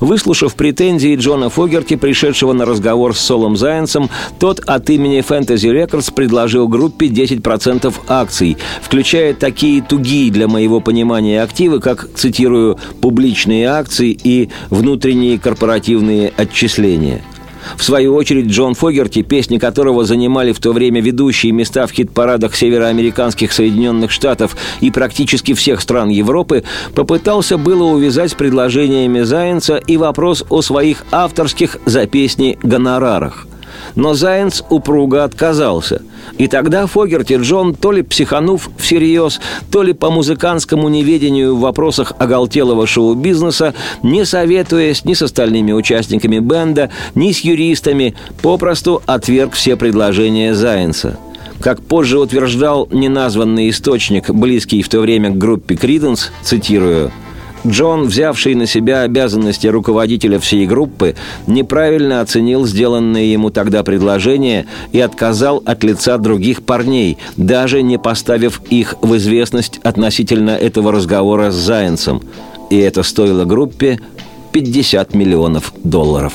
Выслушав 0.00 0.54
претензии 0.54 1.17
Джона 1.18 1.50
Фогерти, 1.50 1.96
пришедшего 1.96 2.52
на 2.52 2.64
разговор 2.64 3.14
с 3.14 3.20
Солом 3.20 3.56
Зайенсом, 3.56 4.08
тот 4.38 4.60
от 4.60 4.88
имени 4.90 5.18
Fantasy 5.18 5.72
Records 5.72 6.12
предложил 6.12 6.68
группе 6.68 7.06
10% 7.06 7.92
акций, 8.08 8.56
включая 8.82 9.34
такие 9.34 9.82
тугие 9.82 10.30
для 10.30 10.48
моего 10.48 10.80
понимания 10.80 11.42
активы, 11.42 11.80
как, 11.80 12.08
цитирую, 12.14 12.78
«публичные 13.00 13.68
акции» 13.68 14.18
и 14.22 14.48
«внутренние 14.70 15.38
корпоративные 15.38 16.32
отчисления». 16.36 17.22
В 17.76 17.84
свою 17.84 18.14
очередь, 18.14 18.46
Джон 18.46 18.74
Фогерти, 18.74 19.22
песни 19.22 19.58
которого 19.58 20.04
занимали 20.04 20.52
в 20.52 20.60
то 20.60 20.72
время 20.72 21.00
ведущие 21.00 21.52
места 21.52 21.86
в 21.86 21.92
хит-парадах 21.92 22.54
североамериканских 22.54 23.52
Соединенных 23.52 24.10
Штатов 24.10 24.56
и 24.80 24.90
практически 24.90 25.54
всех 25.54 25.80
стран 25.80 26.08
Европы, 26.08 26.64
попытался 26.94 27.58
было 27.58 27.84
увязать 27.84 28.32
с 28.32 28.34
предложениями 28.34 29.20
Зайенса 29.22 29.76
и 29.76 29.96
вопрос 29.96 30.44
о 30.48 30.62
своих 30.62 31.04
авторских 31.10 31.78
за 31.84 32.06
песни 32.06 32.58
гонорарах. 32.62 33.46
Но 33.94 34.14
Зайенс 34.14 34.62
упруго 34.70 35.24
отказался. 35.24 36.02
И 36.36 36.46
тогда 36.46 36.86
Фогерти 36.86 37.34
Джон, 37.34 37.74
то 37.74 37.92
ли 37.92 38.02
психанув 38.02 38.70
всерьез, 38.78 39.40
то 39.70 39.82
ли 39.82 39.92
по 39.92 40.10
музыкантскому 40.10 40.88
неведению 40.88 41.56
в 41.56 41.60
вопросах 41.60 42.12
оголтелого 42.18 42.86
шоу-бизнеса, 42.86 43.74
не 44.02 44.24
советуясь 44.24 45.04
ни 45.04 45.14
с 45.14 45.22
остальными 45.22 45.72
участниками 45.72 46.38
бенда, 46.38 46.90
ни 47.14 47.32
с 47.32 47.40
юристами, 47.40 48.14
попросту 48.42 49.02
отверг 49.06 49.54
все 49.54 49.76
предложения 49.76 50.54
Зайенса. 50.54 51.18
Как 51.60 51.82
позже 51.82 52.18
утверждал 52.18 52.88
неназванный 52.92 53.70
источник, 53.70 54.30
близкий 54.30 54.82
в 54.82 54.88
то 54.88 55.00
время 55.00 55.30
к 55.30 55.38
группе 55.38 55.74
Криденс, 55.74 56.30
цитирую– 56.42 57.10
Джон, 57.66 58.04
взявший 58.04 58.54
на 58.54 58.66
себя 58.66 59.02
обязанности 59.02 59.66
руководителя 59.66 60.38
всей 60.38 60.66
группы, 60.66 61.14
неправильно 61.46 62.20
оценил 62.20 62.66
сделанные 62.66 63.32
ему 63.32 63.50
тогда 63.50 63.82
предложения 63.82 64.66
и 64.92 65.00
отказал 65.00 65.62
от 65.64 65.82
лица 65.84 66.18
других 66.18 66.62
парней, 66.62 67.18
даже 67.36 67.82
не 67.82 67.98
поставив 67.98 68.62
их 68.70 68.94
в 69.02 69.16
известность 69.16 69.80
относительно 69.82 70.50
этого 70.50 70.92
разговора 70.92 71.50
с 71.50 71.56
Зайенсом. 71.56 72.22
И 72.70 72.76
это 72.78 73.02
стоило 73.02 73.44
группе 73.44 73.98
50 74.52 75.14
миллионов 75.14 75.72
долларов. 75.82 76.34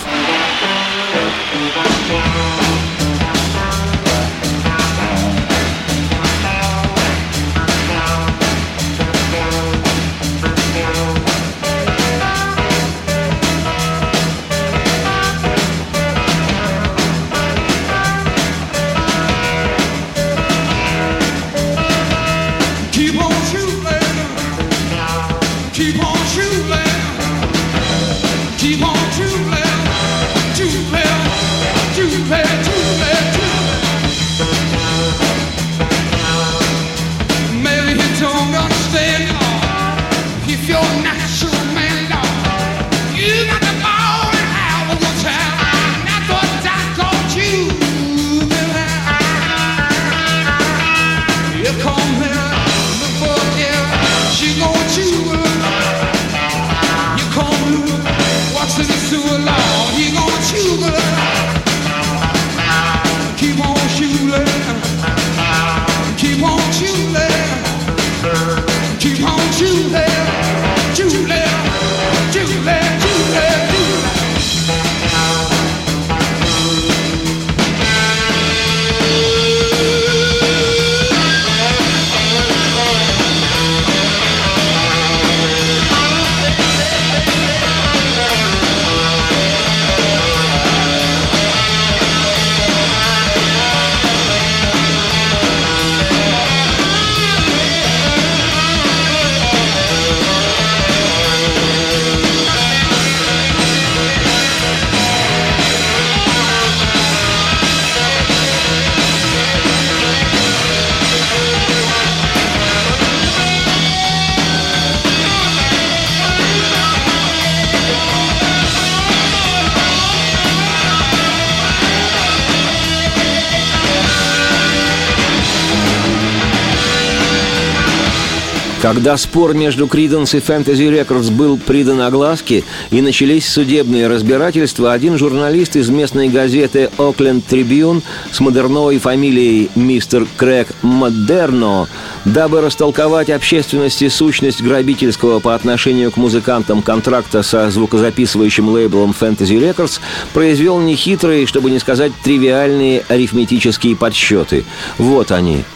Когда 128.93 129.17
спор 129.17 129.56
между 129.56 129.88
Криденс 129.88 130.36
и 130.36 130.38
Fantasy 130.38 130.88
Records 130.88 131.32
был 131.32 131.58
придан 131.58 131.99
огласке 132.01 132.63
и 132.91 133.01
начались 133.01 133.49
судебные 133.49 134.06
разбирательства, 134.06 134.93
один 134.93 135.17
журналист 135.17 135.75
из 135.75 135.89
местной 135.89 136.29
газеты 136.29 136.91
«Окленд 136.99 137.43
Трибюн» 137.43 138.03
с 138.32 138.39
модерновой 138.39 138.99
фамилией 138.99 139.71
мистер 139.73 140.27
Крэг 140.38 140.67
Модерно, 140.84 141.88
дабы 142.23 142.62
растолковать 142.62 143.32
общественности 143.32 144.10
сущность 144.10 144.62
грабительского 144.62 145.39
по 145.39 145.56
отношению 145.56 146.12
к 146.12 146.17
музыкантам 146.17 146.84
контракта 146.84 147.41
со 147.41 147.71
звукозаписывающим 147.71 148.69
лейблом 148.69 149.15
Fantasy 149.19 149.60
Records, 149.60 150.01
произвел 150.34 150.79
нехитрые, 150.79 151.47
чтобы 151.47 151.71
не 151.71 151.79
сказать 151.79 152.12
тривиальные 152.23 153.03
арифметические 153.10 153.95
подсчеты. 153.95 154.65
Вот 154.99 155.32
они– 155.32 155.63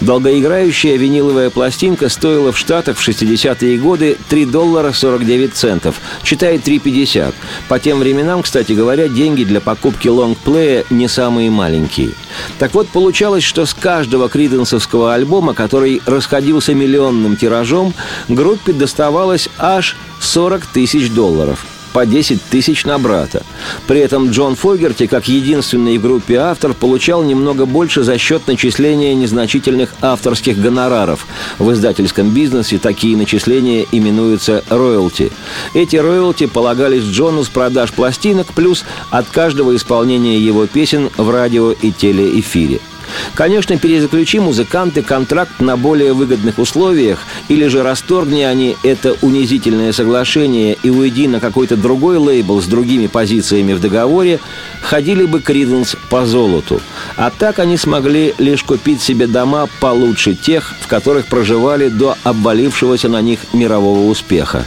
Долгоиграющая 0.00 0.96
виниловая 0.96 1.50
пластинка 1.50 2.08
стоила 2.08 2.52
в 2.52 2.58
Штатах 2.58 2.96
в 2.96 3.06
60-е 3.06 3.78
годы 3.78 4.16
3 4.30 4.46
доллара 4.46 4.92
49 4.92 5.54
центов, 5.54 6.00
читай 6.22 6.56
3,50. 6.56 7.34
По 7.68 7.78
тем 7.78 7.98
временам, 7.98 8.42
кстати 8.42 8.72
говоря, 8.72 9.08
деньги 9.08 9.44
для 9.44 9.60
покупки 9.60 10.08
лонгплея 10.08 10.84
не 10.88 11.06
самые 11.06 11.50
маленькие. 11.50 12.12
Так 12.58 12.72
вот, 12.74 12.88
получалось, 12.88 13.44
что 13.44 13.66
с 13.66 13.74
каждого 13.74 14.30
криденсовского 14.30 15.12
альбома, 15.12 15.52
который 15.52 16.00
расходился 16.06 16.74
миллионным 16.74 17.36
тиражом, 17.36 17.92
группе 18.28 18.72
доставалось 18.72 19.50
аж 19.58 19.96
40 20.20 20.64
тысяч 20.66 21.10
долларов– 21.10 21.66
по 21.92 22.06
10 22.06 22.42
тысяч 22.42 22.84
на 22.84 22.98
брата. 22.98 23.42
При 23.86 24.00
этом 24.00 24.30
Джон 24.30 24.56
Фогерти, 24.56 25.06
как 25.06 25.28
единственный 25.28 25.98
в 25.98 26.02
группе 26.02 26.36
автор, 26.36 26.74
получал 26.74 27.22
немного 27.22 27.66
больше 27.66 28.02
за 28.02 28.18
счет 28.18 28.46
начисления 28.46 29.14
незначительных 29.14 29.94
авторских 30.00 30.60
гонораров. 30.60 31.26
В 31.58 31.72
издательском 31.72 32.30
бизнесе 32.30 32.78
такие 32.78 33.16
начисления 33.16 33.86
именуются 33.92 34.64
роялти. 34.68 35.30
Эти 35.74 35.96
роялти 35.96 36.46
полагались 36.46 37.04
Джону 37.04 37.44
с 37.44 37.48
продаж 37.48 37.92
пластинок 37.92 38.48
плюс 38.54 38.84
от 39.10 39.26
каждого 39.28 39.74
исполнения 39.76 40.38
его 40.38 40.66
песен 40.66 41.10
в 41.16 41.30
радио 41.30 41.72
и 41.72 41.92
телеэфире. 41.92 42.80
Конечно, 43.34 43.76
перезаключи 43.78 44.38
музыканты 44.38 45.02
контракт 45.02 45.60
на 45.60 45.76
более 45.76 46.12
выгодных 46.12 46.58
условиях, 46.58 47.20
или 47.48 47.66
же 47.68 47.82
расторгни 47.82 48.42
они 48.42 48.76
это 48.82 49.16
унизительное 49.22 49.92
соглашение 49.92 50.76
и 50.82 50.90
уйди 50.90 51.28
на 51.28 51.40
какой-то 51.40 51.76
другой 51.76 52.16
лейбл 52.16 52.60
с 52.60 52.66
другими 52.66 53.06
позициями 53.06 53.72
в 53.72 53.80
договоре, 53.80 54.40
ходили 54.82 55.24
бы 55.24 55.40
Криденс 55.40 55.96
по 56.08 56.26
золоту. 56.26 56.80
А 57.16 57.30
так 57.30 57.58
они 57.58 57.76
смогли 57.76 58.34
лишь 58.38 58.62
купить 58.62 59.02
себе 59.02 59.26
дома 59.26 59.68
получше 59.80 60.34
тех, 60.34 60.74
в 60.80 60.86
которых 60.86 61.26
проживали 61.26 61.88
до 61.88 62.16
обвалившегося 62.24 63.08
на 63.08 63.20
них 63.20 63.40
мирового 63.52 64.08
успеха. 64.08 64.64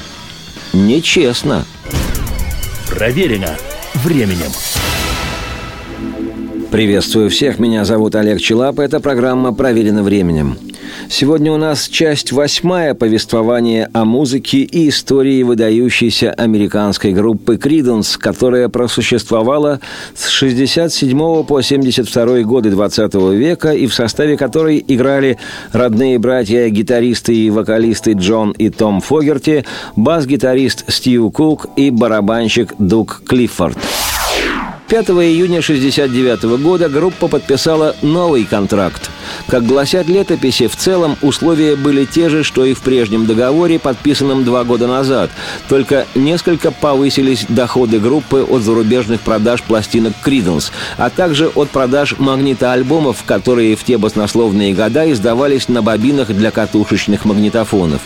Нечестно. 0.73 1.65
Проверено 2.88 3.58
временем. 3.95 4.51
Приветствую 6.74 7.30
всех, 7.30 7.60
меня 7.60 7.86
зовут 7.86 8.16
Олег 8.16 8.42
Челап, 8.42 8.80
это 8.80 9.00
программа 9.00 9.54
«Проверено 9.54 10.02
временем». 10.02 10.58
Сегодня 11.08 11.52
у 11.52 11.58
нас 11.58 11.88
часть 11.88 12.32
восьмая 12.32 12.96
повествования 12.96 13.92
о 13.94 14.06
музыке 14.06 14.62
и 14.62 14.90
истории 14.90 15.44
выдающейся 15.44 16.32
американской 16.32 17.14
группы 17.14 17.58
«Криденс», 17.58 18.18
которая 18.18 18.70
просуществовала 18.70 19.82
с 20.16 20.30
67 20.30 21.44
по 21.44 21.62
72 21.62 22.42
годы 22.42 22.72
20 22.72 23.14
века 23.36 23.72
и 23.74 23.86
в 23.86 23.94
составе 23.94 24.36
которой 24.36 24.84
играли 24.88 25.38
родные 25.74 26.18
братья, 26.18 26.68
гитаристы 26.70 27.36
и 27.36 27.52
вокалисты 27.52 28.14
Джон 28.14 28.50
и 28.50 28.72
Том 28.72 29.00
Фогерти, 29.00 29.64
бас-гитарист 29.96 30.92
Стив 30.92 31.32
Кук 31.34 31.68
и 31.76 31.92
барабанщик 31.92 32.74
Дук 32.80 33.22
Клиффорд. 33.28 33.78
5 34.88 35.10
июня 35.10 35.60
1969 35.60 36.62
года 36.62 36.89
группа 36.89 37.28
подписала 37.28 37.96
новый 38.02 38.43
контракт. 38.43 39.10
Как 39.48 39.65
гласят 39.65 40.08
летописи, 40.08 40.67
в 40.67 40.76
целом 40.76 41.15
условия 41.22 41.76
были 41.76 42.06
те 42.06 42.30
же, 42.30 42.43
что 42.43 42.65
и 42.65 42.74
в 42.74 42.82
прежнем 42.82 43.26
договоре, 43.26 43.80
подписанном 43.80 44.43
два 44.43 44.63
года 44.63 44.88
назад, 44.88 45.32
только 45.69 46.06
несколько 46.15 46.72
повысились 46.72 47.46
доходы 47.48 48.00
группы 48.00 48.46
от 48.48 48.62
зарубежных 48.62 49.22
продаж 49.22 49.63
пластинок 49.63 50.13
«Криденс», 50.22 50.72
а 50.98 51.10
также 51.10 51.48
от 51.48 51.69
продаж 51.69 52.15
магнитоальбомов, 52.17 53.24
которые 53.26 53.76
в 53.76 53.84
те 53.84 53.98
баснословные 53.98 54.74
года 54.74 55.10
издавались 55.12 55.69
на 55.69 55.82
бобинах 55.82 56.28
для 56.28 56.52
катушечных 56.52 57.26
магнитофонов. 57.26 58.02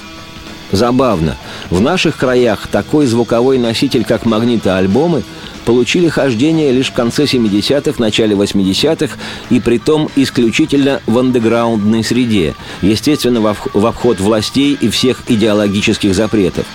Забавно. 0.72 1.38
В 1.70 1.80
наших 1.80 2.18
краях 2.18 2.68
такой 2.68 3.06
звуковой 3.06 3.58
носитель, 3.58 4.04
как 4.04 4.26
магнитоальбомы, 4.26 5.24
получили 5.68 6.08
хождение 6.08 6.72
лишь 6.72 6.88
в 6.88 6.94
конце 6.94 7.26
70-х, 7.26 8.02
начале 8.02 8.38
80-х, 8.38 9.18
и 9.50 9.60
при 9.60 9.80
том 9.80 10.10
исключительно 10.16 11.02
в 11.06 11.20
андеграундной 11.20 12.06
среде, 12.06 12.56
естественно, 12.82 13.42
в 13.42 13.86
обход 13.86 14.22
властей 14.22 14.78
и 14.80 14.88
всех 14.88 15.24
идеологических 15.28 16.16
запретов. 16.16 16.66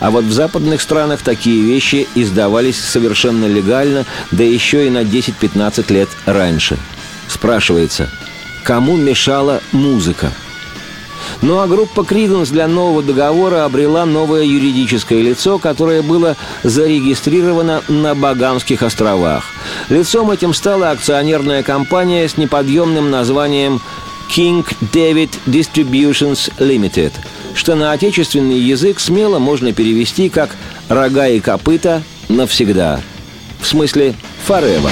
А 0.00 0.10
вот 0.10 0.24
в 0.24 0.32
западных 0.32 0.82
странах 0.82 1.22
такие 1.22 1.62
вещи 1.62 2.06
издавались 2.14 2.78
совершенно 2.78 3.46
легально, 3.46 4.04
да 4.32 4.44
еще 4.44 4.86
и 4.86 4.90
на 4.90 5.02
10-15 5.02 5.90
лет 5.90 6.10
раньше. 6.26 6.76
Спрашивается, 7.28 8.10
кому 8.64 8.98
мешала 8.98 9.62
музыка? 9.72 10.30
Ну 11.40 11.58
а 11.60 11.66
группа 11.66 12.04
Криденс 12.04 12.50
для 12.50 12.68
нового 12.68 13.02
договора 13.02 13.64
обрела 13.64 14.04
новое 14.04 14.42
юридическое 14.42 15.22
лицо, 15.22 15.58
которое 15.58 16.02
было 16.02 16.36
зарегистрировано 16.62 17.82
на 17.88 18.14
Багамских 18.14 18.82
островах. 18.82 19.44
Лицом 19.88 20.30
этим 20.30 20.52
стала 20.54 20.90
акционерная 20.90 21.62
компания 21.62 22.28
с 22.28 22.36
неподъемным 22.36 23.10
названием 23.10 23.80
King 24.34 24.64
David 24.92 25.30
Distributions 25.46 26.52
Limited, 26.58 27.12
что 27.54 27.74
на 27.74 27.92
отечественный 27.92 28.58
язык 28.58 29.00
смело 29.00 29.38
можно 29.38 29.72
перевести 29.72 30.28
как 30.28 30.56
«рога 30.88 31.28
и 31.28 31.40
копыта 31.40 32.02
навсегда». 32.28 33.00
В 33.60 33.66
смысле 33.66 34.14
«forever». 34.48 34.90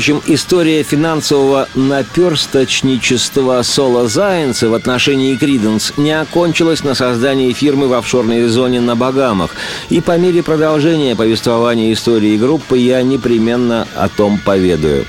Впрочем, 0.00 0.22
история 0.28 0.82
финансового 0.82 1.68
наперсточничества 1.74 3.60
Соло 3.60 4.08
Зайенса 4.08 4.70
в 4.70 4.72
отношении 4.72 5.36
Криденс 5.36 5.92
не 5.98 6.18
окончилась 6.18 6.82
на 6.82 6.94
создании 6.94 7.52
фирмы 7.52 7.86
в 7.86 7.92
офшорной 7.92 8.46
зоне 8.46 8.80
на 8.80 8.96
Багамах. 8.96 9.50
И 9.90 10.00
по 10.00 10.16
мере 10.16 10.42
продолжения 10.42 11.14
повествования 11.14 11.92
истории 11.92 12.38
группы 12.38 12.78
я 12.78 13.02
непременно 13.02 13.86
о 13.94 14.08
том 14.08 14.38
поведаю. 14.38 15.04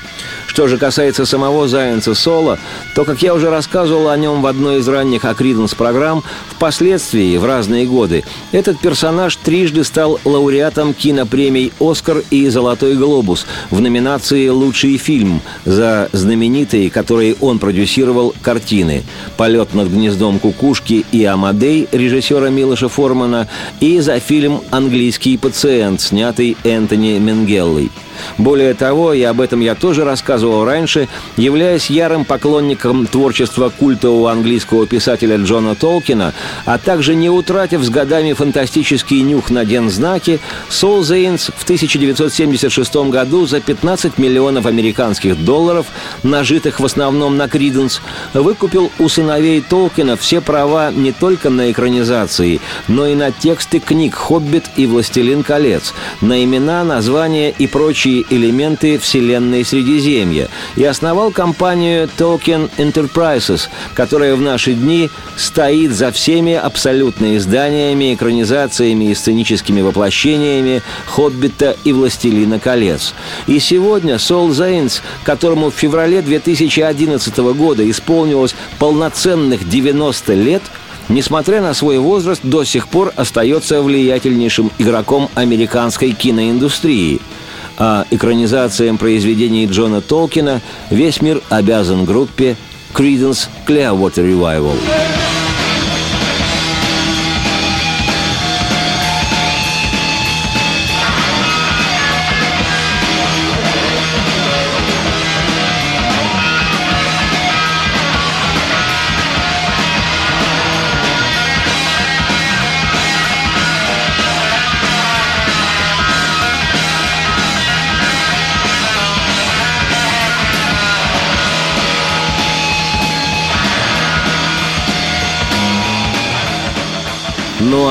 Что 0.52 0.68
же 0.68 0.76
касается 0.76 1.24
самого 1.24 1.66
Зайенса 1.66 2.14
Соло, 2.14 2.58
то, 2.94 3.06
как 3.06 3.22
я 3.22 3.32
уже 3.32 3.48
рассказывал 3.48 4.10
о 4.10 4.18
нем 4.18 4.42
в 4.42 4.46
одной 4.46 4.80
из 4.80 4.88
ранних 4.88 5.24
Акриденс 5.24 5.74
программ, 5.74 6.22
впоследствии, 6.50 7.38
в 7.38 7.46
разные 7.46 7.86
годы, 7.86 8.22
этот 8.52 8.78
персонаж 8.78 9.34
трижды 9.36 9.82
стал 9.82 10.20
лауреатом 10.26 10.92
кинопремий 10.92 11.72
«Оскар» 11.80 12.22
и 12.28 12.50
«Золотой 12.50 12.96
глобус» 12.96 13.46
в 13.70 13.80
номинации 13.80 14.48
«Лучший 14.48 14.98
фильм» 14.98 15.40
за 15.64 16.10
знаменитые, 16.12 16.90
которые 16.90 17.34
он 17.40 17.58
продюсировал, 17.58 18.34
картины 18.42 19.04
«Полет 19.38 19.72
над 19.72 19.88
гнездом 19.88 20.38
кукушки» 20.38 21.06
и 21.12 21.24
«Амадей» 21.24 21.88
режиссера 21.92 22.50
Милоша 22.50 22.90
Формана 22.90 23.48
и 23.80 24.00
за 24.00 24.20
фильм 24.20 24.60
«Английский 24.70 25.38
пациент», 25.38 26.02
снятый 26.02 26.58
Энтони 26.62 27.18
Менгеллой. 27.18 27.90
Более 28.36 28.74
того, 28.74 29.14
и 29.14 29.22
об 29.22 29.40
этом 29.40 29.60
я 29.60 29.74
тоже 29.74 30.04
рассказывал 30.04 30.41
рассказывал 30.42 30.64
раньше, 30.64 31.08
являясь 31.36 31.90
ярым 31.90 32.24
поклонником 32.24 33.06
творчества 33.06 33.70
культового 33.70 34.30
английского 34.32 34.86
писателя 34.86 35.36
Джона 35.36 35.74
Толкина, 35.74 36.32
а 36.64 36.78
также 36.78 37.14
не 37.14 37.30
утратив 37.30 37.82
с 37.82 37.90
годами 37.90 38.32
фантастический 38.32 39.22
нюх 39.22 39.50
на 39.50 39.64
дензнаки, 39.64 40.40
Сол 40.68 41.04
Зейнс 41.04 41.50
в 41.56 41.62
1976 41.62 42.96
году 43.10 43.46
за 43.46 43.60
15 43.60 44.18
миллионов 44.18 44.66
американских 44.66 45.44
долларов, 45.44 45.86
нажитых 46.22 46.80
в 46.80 46.84
основном 46.84 47.36
на 47.36 47.48
Криденс, 47.48 48.00
выкупил 48.34 48.90
у 48.98 49.08
сыновей 49.08 49.60
Толкина 49.60 50.16
все 50.16 50.40
права 50.40 50.90
не 50.90 51.12
только 51.12 51.50
на 51.50 51.70
экранизации, 51.70 52.60
но 52.88 53.06
и 53.06 53.14
на 53.14 53.30
тексты 53.30 53.78
книг 53.78 54.14
«Хоббит» 54.14 54.64
и 54.76 54.86
«Властелин 54.86 55.42
колец», 55.44 55.94
на 56.20 56.42
имена, 56.42 56.84
названия 56.84 57.50
и 57.50 57.66
прочие 57.66 58.24
элементы 58.30 58.98
вселенной 58.98 59.64
Средиземья 59.64 60.31
и 60.76 60.84
основал 60.84 61.30
компанию 61.30 62.08
Tolkien 62.18 62.70
Enterprises, 62.78 63.68
которая 63.94 64.34
в 64.34 64.40
наши 64.40 64.74
дни 64.74 65.10
стоит 65.36 65.92
за 65.92 66.10
всеми 66.12 66.54
абсолютно 66.54 67.36
изданиями, 67.36 68.14
экранизациями 68.14 69.10
и 69.10 69.14
сценическими 69.14 69.80
воплощениями 69.80 70.82
«Хоббита» 71.06 71.76
и 71.84 71.92
«Властелина 71.92 72.58
колец». 72.58 73.14
И 73.46 73.58
сегодня 73.58 74.18
Сол 74.18 74.52
Зейнс, 74.52 75.02
которому 75.24 75.70
в 75.70 75.74
феврале 75.74 76.22
2011 76.22 77.36
года 77.54 77.88
исполнилось 77.88 78.54
полноценных 78.78 79.68
90 79.68 80.34
лет– 80.34 80.62
несмотря 81.08 81.60
на 81.60 81.74
свой 81.74 81.98
возраст, 81.98 82.40
до 82.42 82.64
сих 82.64 82.88
пор 82.88 83.12
остается 83.16 83.82
влиятельнейшим 83.82 84.70
игроком 84.78 85.28
американской 85.34 86.12
киноиндустрии. 86.12 87.20
А 87.78 88.06
экранизациям 88.10 88.98
произведений 88.98 89.66
Джона 89.66 90.00
Толкина 90.00 90.60
весь 90.90 91.20
мир 91.22 91.42
обязан 91.48 92.04
группе 92.04 92.56
Creedence 92.94 93.48
Clearwater 93.66 94.24
Revival. 94.24 94.76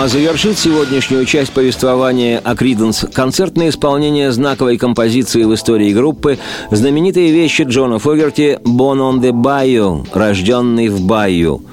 А 0.02 0.08
завершит 0.08 0.58
сегодняшнюю 0.58 1.26
часть 1.26 1.52
повествования 1.52 2.39
о 2.43 2.56
Криденс 2.56 3.06
концертное 3.14 3.70
исполнение 3.70 4.32
знаковой 4.32 4.80
композиции 4.80 5.43
в 5.43 5.54
истории 5.54 5.93
группы 5.93 6.39
знаменитые 6.72 7.32
вещи 7.32 7.62
Джона 7.62 7.99
Фогерти 7.99 8.58
«Born 8.64 8.97
on 8.97 9.22
the 9.22 9.30
Bayou» 9.30 10.08
«Рожденный 10.12 10.88
в 10.88 11.02
Байю». 11.02 11.64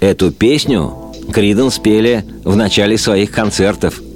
Эту 0.00 0.32
песню 0.32 0.92
Криденс 1.32 1.78
пели 1.78 2.26
в 2.44 2.56
начале 2.56 2.98
своих 2.98 3.30
концертов– 3.30 4.02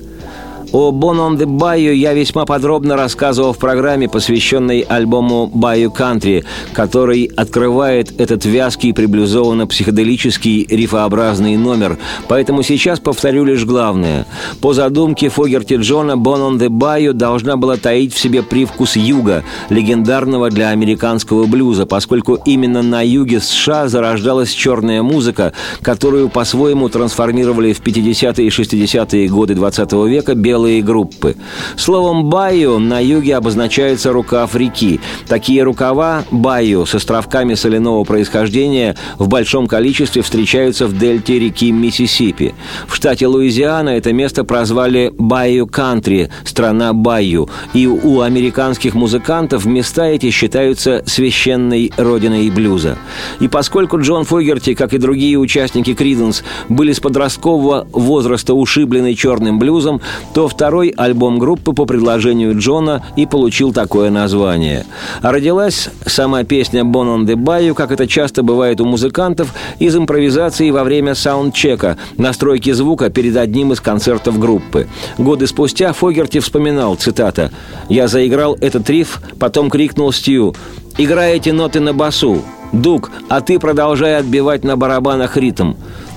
о 0.73 0.91
«Bon 0.91 1.19
on 1.19 1.37
the 1.37 1.45
Bayou» 1.45 1.93
я 1.93 2.15
весьма 2.15 2.47
подробно 2.47 2.97
рассказывал 2.97 3.53
в 3.53 3.59
программе, 3.59 4.09
посвященной 4.09 4.81
альбому 4.81 5.51
«Bayou 5.55 5.95
Country», 5.95 6.45
который 6.73 7.31
открывает 7.37 8.19
этот 8.19 8.47
вязкий, 8.47 8.93
приблюзованно-психоделический 8.93 10.67
рифообразный 10.69 11.57
номер. 11.59 11.99
Поэтому 12.27 12.63
сейчас 12.63 13.01
повторю 13.01 13.45
лишь 13.45 13.65
главное. 13.65 14.27
По 14.63 14.73
задумке 14.73 15.29
Фогерти 15.29 15.75
Джона, 15.75 16.13
«Born 16.13 16.41
on 16.41 16.59
the 16.59 16.69
Bayou» 16.69 17.13
должна 17.13 17.57
была 17.57 17.77
таить 17.77 18.15
в 18.15 18.19
себе 18.19 18.43
привкус 18.43 18.97
юга, 18.97 19.45
легендарного 19.69 20.49
для 20.49 20.71
американского 20.71 21.45
блюза, 21.45 21.85
поскольку 21.85 22.39
именно 22.47 22.83
на 22.83 23.03
юге 23.03 23.41
США 23.41 23.89
зарождалась 23.89 24.53
черная 24.53 25.03
музыка, 25.03 25.53
которую 25.83 26.31
по-своему 26.31 26.89
трансформировали 26.89 27.75
в 27.75 27.83
50-е 27.83 28.47
и 28.47 28.49
60-е 28.49 29.29
годы 29.29 29.55
20 29.55 29.93
века 29.93 30.35
белые 30.35 30.62
белые 30.63 30.83
группы. 30.83 31.35
Словом 31.77 32.31
«байо» 32.31 32.79
на 32.79 33.01
юге 33.03 33.37
обозначается 33.37 34.13
рукав 34.13 34.55
реки. 34.55 35.01
Такие 35.27 35.65
рукава 35.65 36.23
«байо» 36.31 36.85
с 36.85 36.95
островками 36.95 37.55
соляного 37.55 38.05
происхождения 38.05 38.95
в 39.19 39.27
большом 39.27 39.67
количестве 39.67 40.23
встречаются 40.23 40.87
в 40.87 40.97
дельте 40.97 41.41
реки 41.41 41.73
Миссисипи. 41.73 42.55
В 42.87 42.95
штате 42.95 43.27
Луизиана 43.27 43.91
это 43.91 44.13
место 44.13 44.45
прозвали 44.45 45.13
«Байо 45.19 45.67
Кантри»– 45.67 46.31
страна 46.45 46.93
Байо, 46.93 47.49
и 47.75 47.89
у 47.89 48.21
американских 48.21 48.95
музыкантов 48.95 49.65
места 49.65 50.07
эти 50.07 50.31
считаются 50.31 51.03
священной 51.07 51.93
родиной 51.97 52.51
блюза. 52.51 52.99
И 53.41 53.49
поскольку 53.49 54.01
Джон 54.01 54.25
Фогерти, 54.25 54.75
как 54.75 54.95
и 54.95 54.99
другие 54.99 55.39
участники 55.39 55.95
Криденс, 55.95 56.45
были 56.69 56.93
с 56.93 57.01
подросткового 57.01 57.89
возраста 57.93 58.55
ушиблены 58.55 59.15
черным 59.15 59.59
блюзом, 59.59 60.01
то 60.35 60.52
второй 60.53 60.91
альбом 60.91 61.39
группы 61.39 61.73
по 61.73 61.87
предложению 61.87 62.57
Джона 62.59 63.05
и 63.17 63.27
получил 63.27 63.73
такое 63.73 64.11
название. 64.11 64.85
Родилась 65.23 65.89
сама 66.07 66.45
песня 66.45 66.83
«Bon 66.83 67.17
on 67.17 67.27
the 67.27 67.35
Bayou», 67.35 67.75
как 67.75 67.91
это 67.91 68.07
часто 68.07 68.43
бывает 68.43 68.81
у 68.81 68.85
музыкантов, 68.85 69.53
из 69.79 69.97
импровизации 69.97 70.71
во 70.71 70.85
время 70.85 71.15
саундчека, 71.15 71.97
настройки 72.19 72.71
звука 72.73 73.09
перед 73.09 73.37
одним 73.37 73.73
из 73.73 73.81
концертов 73.81 74.39
группы. 74.39 74.87
Годы 75.19 75.47
спустя 75.47 75.93
Фогерти 75.93 76.39
вспоминал, 76.39 76.97
цитата, 76.97 77.51
«Я 77.89 78.07
заиграл 78.07 78.57
этот 78.61 78.89
риф, 78.91 79.21
потом 79.39 79.71
крикнул 79.71 80.13
Стью, 80.13 80.55
«Играй 80.99 81.37
эти 81.37 81.49
ноты 81.49 81.81
на 81.81 81.95
басу! 81.95 82.43
Дуг, 82.73 83.11
а 83.29 83.41
ты 83.41 83.59
продолжай 83.59 84.19
отбивать 84.19 84.65
на 84.65 84.77
барабанах 84.77 85.37
ритм!» 85.37 85.73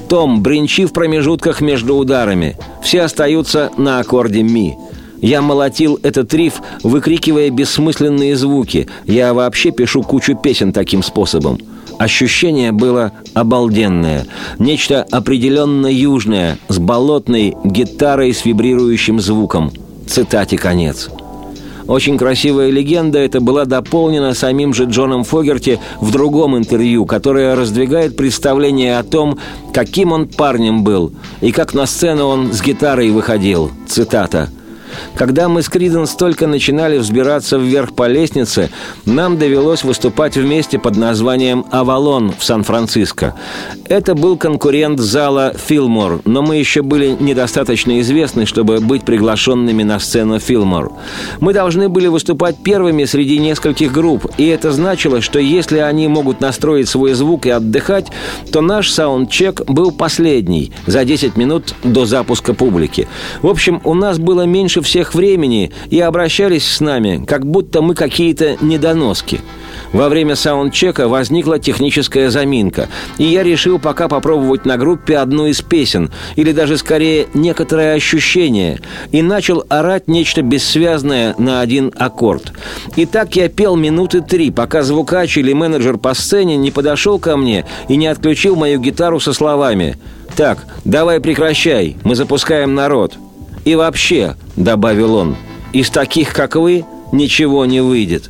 Том, 0.09 0.41
бренчи 0.41 0.85
в 0.85 0.93
промежутках 0.93 1.61
между 1.61 1.95
ударами. 1.95 2.57
Все 2.83 3.01
остаются 3.01 3.71
на 3.77 3.99
аккорде 3.99 4.43
ми. 4.43 4.75
Я 5.21 5.41
молотил 5.41 5.99
этот 6.03 6.33
риф, 6.33 6.61
выкрикивая 6.83 7.49
бессмысленные 7.49 8.35
звуки. 8.35 8.87
Я 9.05 9.33
вообще 9.33 9.71
пишу 9.71 10.03
кучу 10.03 10.35
песен 10.35 10.71
таким 10.71 11.01
способом. 11.01 11.57
Ощущение 11.97 12.71
было 12.71 13.13
обалденное. 13.33 14.25
Нечто 14.59 15.05
определенно 15.09 15.87
южное, 15.87 16.59
с 16.67 16.77
болотной 16.77 17.55
гитарой 17.63 18.33
с 18.33 18.45
вибрирующим 18.45 19.19
звуком. 19.19 19.71
Цитате 20.05 20.57
конец. 20.57 21.09
Очень 21.87 22.17
красивая 22.17 22.69
легенда 22.69 23.19
это 23.19 23.39
была 23.39 23.65
дополнена 23.65 24.33
самим 24.33 24.73
же 24.73 24.85
Джоном 24.85 25.23
Фогерти 25.23 25.79
в 26.01 26.11
другом 26.11 26.57
интервью, 26.57 27.05
которое 27.05 27.55
раздвигает 27.55 28.15
представление 28.15 28.97
о 28.97 29.03
том, 29.03 29.37
каким 29.73 30.11
он 30.11 30.27
парнем 30.27 30.83
был 30.83 31.11
и 31.41 31.51
как 31.51 31.73
на 31.73 31.85
сцену 31.85 32.25
он 32.27 32.53
с 32.53 32.61
гитарой 32.61 33.11
выходил. 33.11 33.71
Цитата– 33.87 34.49
когда 35.15 35.49
мы 35.49 35.61
с 35.61 35.69
Криденс 35.69 36.15
только 36.15 36.47
начинали 36.47 36.97
взбираться 36.97 37.57
вверх 37.57 37.93
по 37.93 38.07
лестнице, 38.07 38.69
нам 39.05 39.37
довелось 39.37 39.83
выступать 39.83 40.37
вместе 40.37 40.79
под 40.79 40.95
названием 40.95 41.65
«Авалон» 41.71 42.33
в 42.37 42.43
Сан-Франциско. 42.43 43.35
Это 43.87 44.15
был 44.15 44.37
конкурент 44.37 44.99
зала 44.99 45.53
«Филмор», 45.67 46.21
но 46.25 46.41
мы 46.41 46.57
еще 46.57 46.81
были 46.81 47.15
недостаточно 47.19 47.99
известны, 48.01 48.45
чтобы 48.45 48.79
быть 48.79 49.03
приглашенными 49.05 49.83
на 49.83 49.99
сцену 49.99 50.39
«Филмор». 50.39 50.91
Мы 51.39 51.53
должны 51.53 51.89
были 51.89 52.07
выступать 52.07 52.57
первыми 52.63 53.05
среди 53.05 53.37
нескольких 53.39 53.91
групп, 53.91 54.25
и 54.37 54.47
это 54.47 54.71
значило, 54.71 55.21
что 55.21 55.39
если 55.39 55.79
они 55.79 56.07
могут 56.07 56.41
настроить 56.41 56.89
свой 56.89 57.13
звук 57.13 57.45
и 57.45 57.49
отдыхать, 57.49 58.07
то 58.51 58.61
наш 58.61 58.91
саундчек 58.91 59.65
был 59.67 59.91
последний, 59.91 60.71
за 60.85 61.05
10 61.05 61.35
минут 61.37 61.73
до 61.83 62.05
запуска 62.05 62.53
публики. 62.53 63.07
В 63.41 63.47
общем, 63.47 63.81
у 63.83 63.93
нас 63.93 64.17
было 64.19 64.43
меньше 64.43 64.81
всех 64.85 65.13
времени 65.13 65.71
и 65.89 65.99
обращались 65.99 66.65
с 66.65 66.79
нами, 66.79 67.25
как 67.27 67.45
будто 67.45 67.81
мы 67.81 67.95
какие-то 67.95 68.55
недоноски. 68.61 69.41
Во 69.91 70.09
время 70.09 70.35
саундчека 70.35 71.07
возникла 71.07 71.59
техническая 71.59 72.29
заминка, 72.29 72.89
и 73.17 73.23
я 73.23 73.43
решил 73.43 73.79
пока 73.79 74.07
попробовать 74.07 74.65
на 74.65 74.77
группе 74.77 75.17
одну 75.17 75.47
из 75.47 75.61
песен, 75.61 76.11
или 76.35 76.51
даже 76.51 76.77
скорее 76.77 77.27
некоторое 77.33 77.93
ощущение, 77.95 78.79
и 79.11 79.21
начал 79.21 79.65
орать 79.69 80.07
нечто 80.07 80.41
бессвязное 80.41 81.35
на 81.37 81.61
один 81.61 81.91
аккорд. 81.97 82.53
И 82.95 83.05
так 83.05 83.35
я 83.35 83.49
пел 83.49 83.75
минуты 83.75 84.21
три, 84.21 84.51
пока 84.51 84.83
звукач 84.83 85.37
или 85.37 85.53
менеджер 85.53 85.97
по 85.97 86.13
сцене 86.13 86.57
не 86.57 86.71
подошел 86.71 87.19
ко 87.19 87.37
мне 87.37 87.65
и 87.87 87.95
не 87.95 88.07
отключил 88.07 88.55
мою 88.55 88.79
гитару 88.79 89.19
со 89.19 89.33
словами 89.33 89.97
«Так, 90.35 90.65
давай 90.83 91.21
прекращай, 91.21 91.95
мы 92.03 92.15
запускаем 92.15 92.75
народ». 92.75 93.17
И 93.65 93.75
вообще, 93.75 94.35
добавил 94.55 95.15
он, 95.15 95.35
из 95.73 95.89
таких, 95.89 96.33
как 96.33 96.55
вы, 96.55 96.85
ничего 97.11 97.65
не 97.65 97.81
выйдет. 97.81 98.29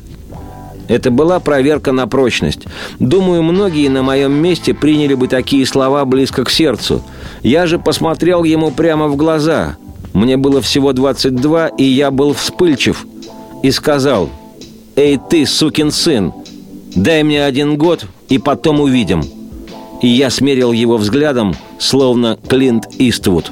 Это 0.88 1.10
была 1.10 1.40
проверка 1.40 1.92
на 1.92 2.06
прочность. 2.06 2.60
Думаю, 2.98 3.42
многие 3.42 3.88
на 3.88 4.02
моем 4.02 4.32
месте 4.32 4.72
приняли 4.72 5.14
бы 5.14 5.28
такие 5.28 5.66
слова 5.66 6.04
близко 6.04 6.44
к 6.44 6.50
сердцу. 6.50 7.02
Я 7.42 7.66
же 7.66 7.78
посмотрел 7.78 8.44
ему 8.44 8.70
прямо 8.70 9.08
в 9.08 9.16
глаза. 9.16 9.76
Мне 10.12 10.36
было 10.36 10.62
всего 10.62 10.92
22, 10.92 11.68
и 11.68 11.84
я 11.84 12.10
был 12.10 12.32
вспыльчив. 12.32 13.06
И 13.62 13.70
сказал, 13.70 14.30
«Эй 14.94 15.18
ты, 15.28 15.44
сукин 15.44 15.90
сын, 15.90 16.32
дай 16.94 17.22
мне 17.22 17.44
один 17.44 17.76
год, 17.76 18.06
и 18.28 18.38
потом 18.38 18.80
увидим». 18.80 19.22
И 20.02 20.08
я 20.08 20.30
смерил 20.30 20.72
его 20.72 20.98
взглядом, 20.98 21.54
словно 21.78 22.38
Клинт 22.48 22.84
Иствуд. 22.98 23.50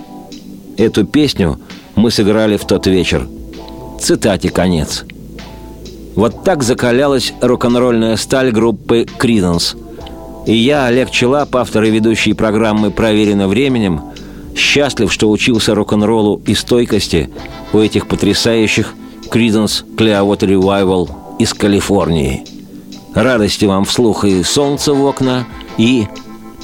Эту 0.76 1.04
песню 1.04 1.58
мы 1.96 2.10
сыграли 2.10 2.56
в 2.56 2.64
тот 2.64 2.86
вечер. 2.86 3.26
Цитате 4.00 4.50
конец. 4.50 5.04
Вот 6.14 6.44
так 6.44 6.62
закалялась 6.62 7.32
рок-н-ролльная 7.40 8.16
сталь 8.16 8.50
группы 8.52 9.06
«Криденс». 9.18 9.76
И 10.46 10.54
я, 10.54 10.86
Олег 10.86 11.10
Челап, 11.10 11.56
автор 11.56 11.84
и 11.84 11.90
ведущий 11.90 12.34
программы 12.34 12.90
«Проверено 12.90 13.48
временем», 13.48 14.00
счастлив, 14.54 15.12
что 15.12 15.30
учился 15.30 15.74
рок-н-роллу 15.74 16.40
и 16.46 16.54
стойкости 16.54 17.30
у 17.72 17.78
этих 17.78 18.06
потрясающих 18.06 18.94
«Криденс 19.30 19.84
Clearwater 19.96 20.48
Revival» 20.48 21.10
из 21.38 21.54
Калифорнии. 21.54 22.44
Радости 23.14 23.64
вам 23.64 23.84
вслух 23.84 24.24
и 24.24 24.42
солнца 24.42 24.92
в 24.92 25.04
окна, 25.04 25.46
и 25.78 26.06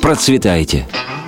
процветайте! 0.00 0.86
Процветайте! 0.86 1.19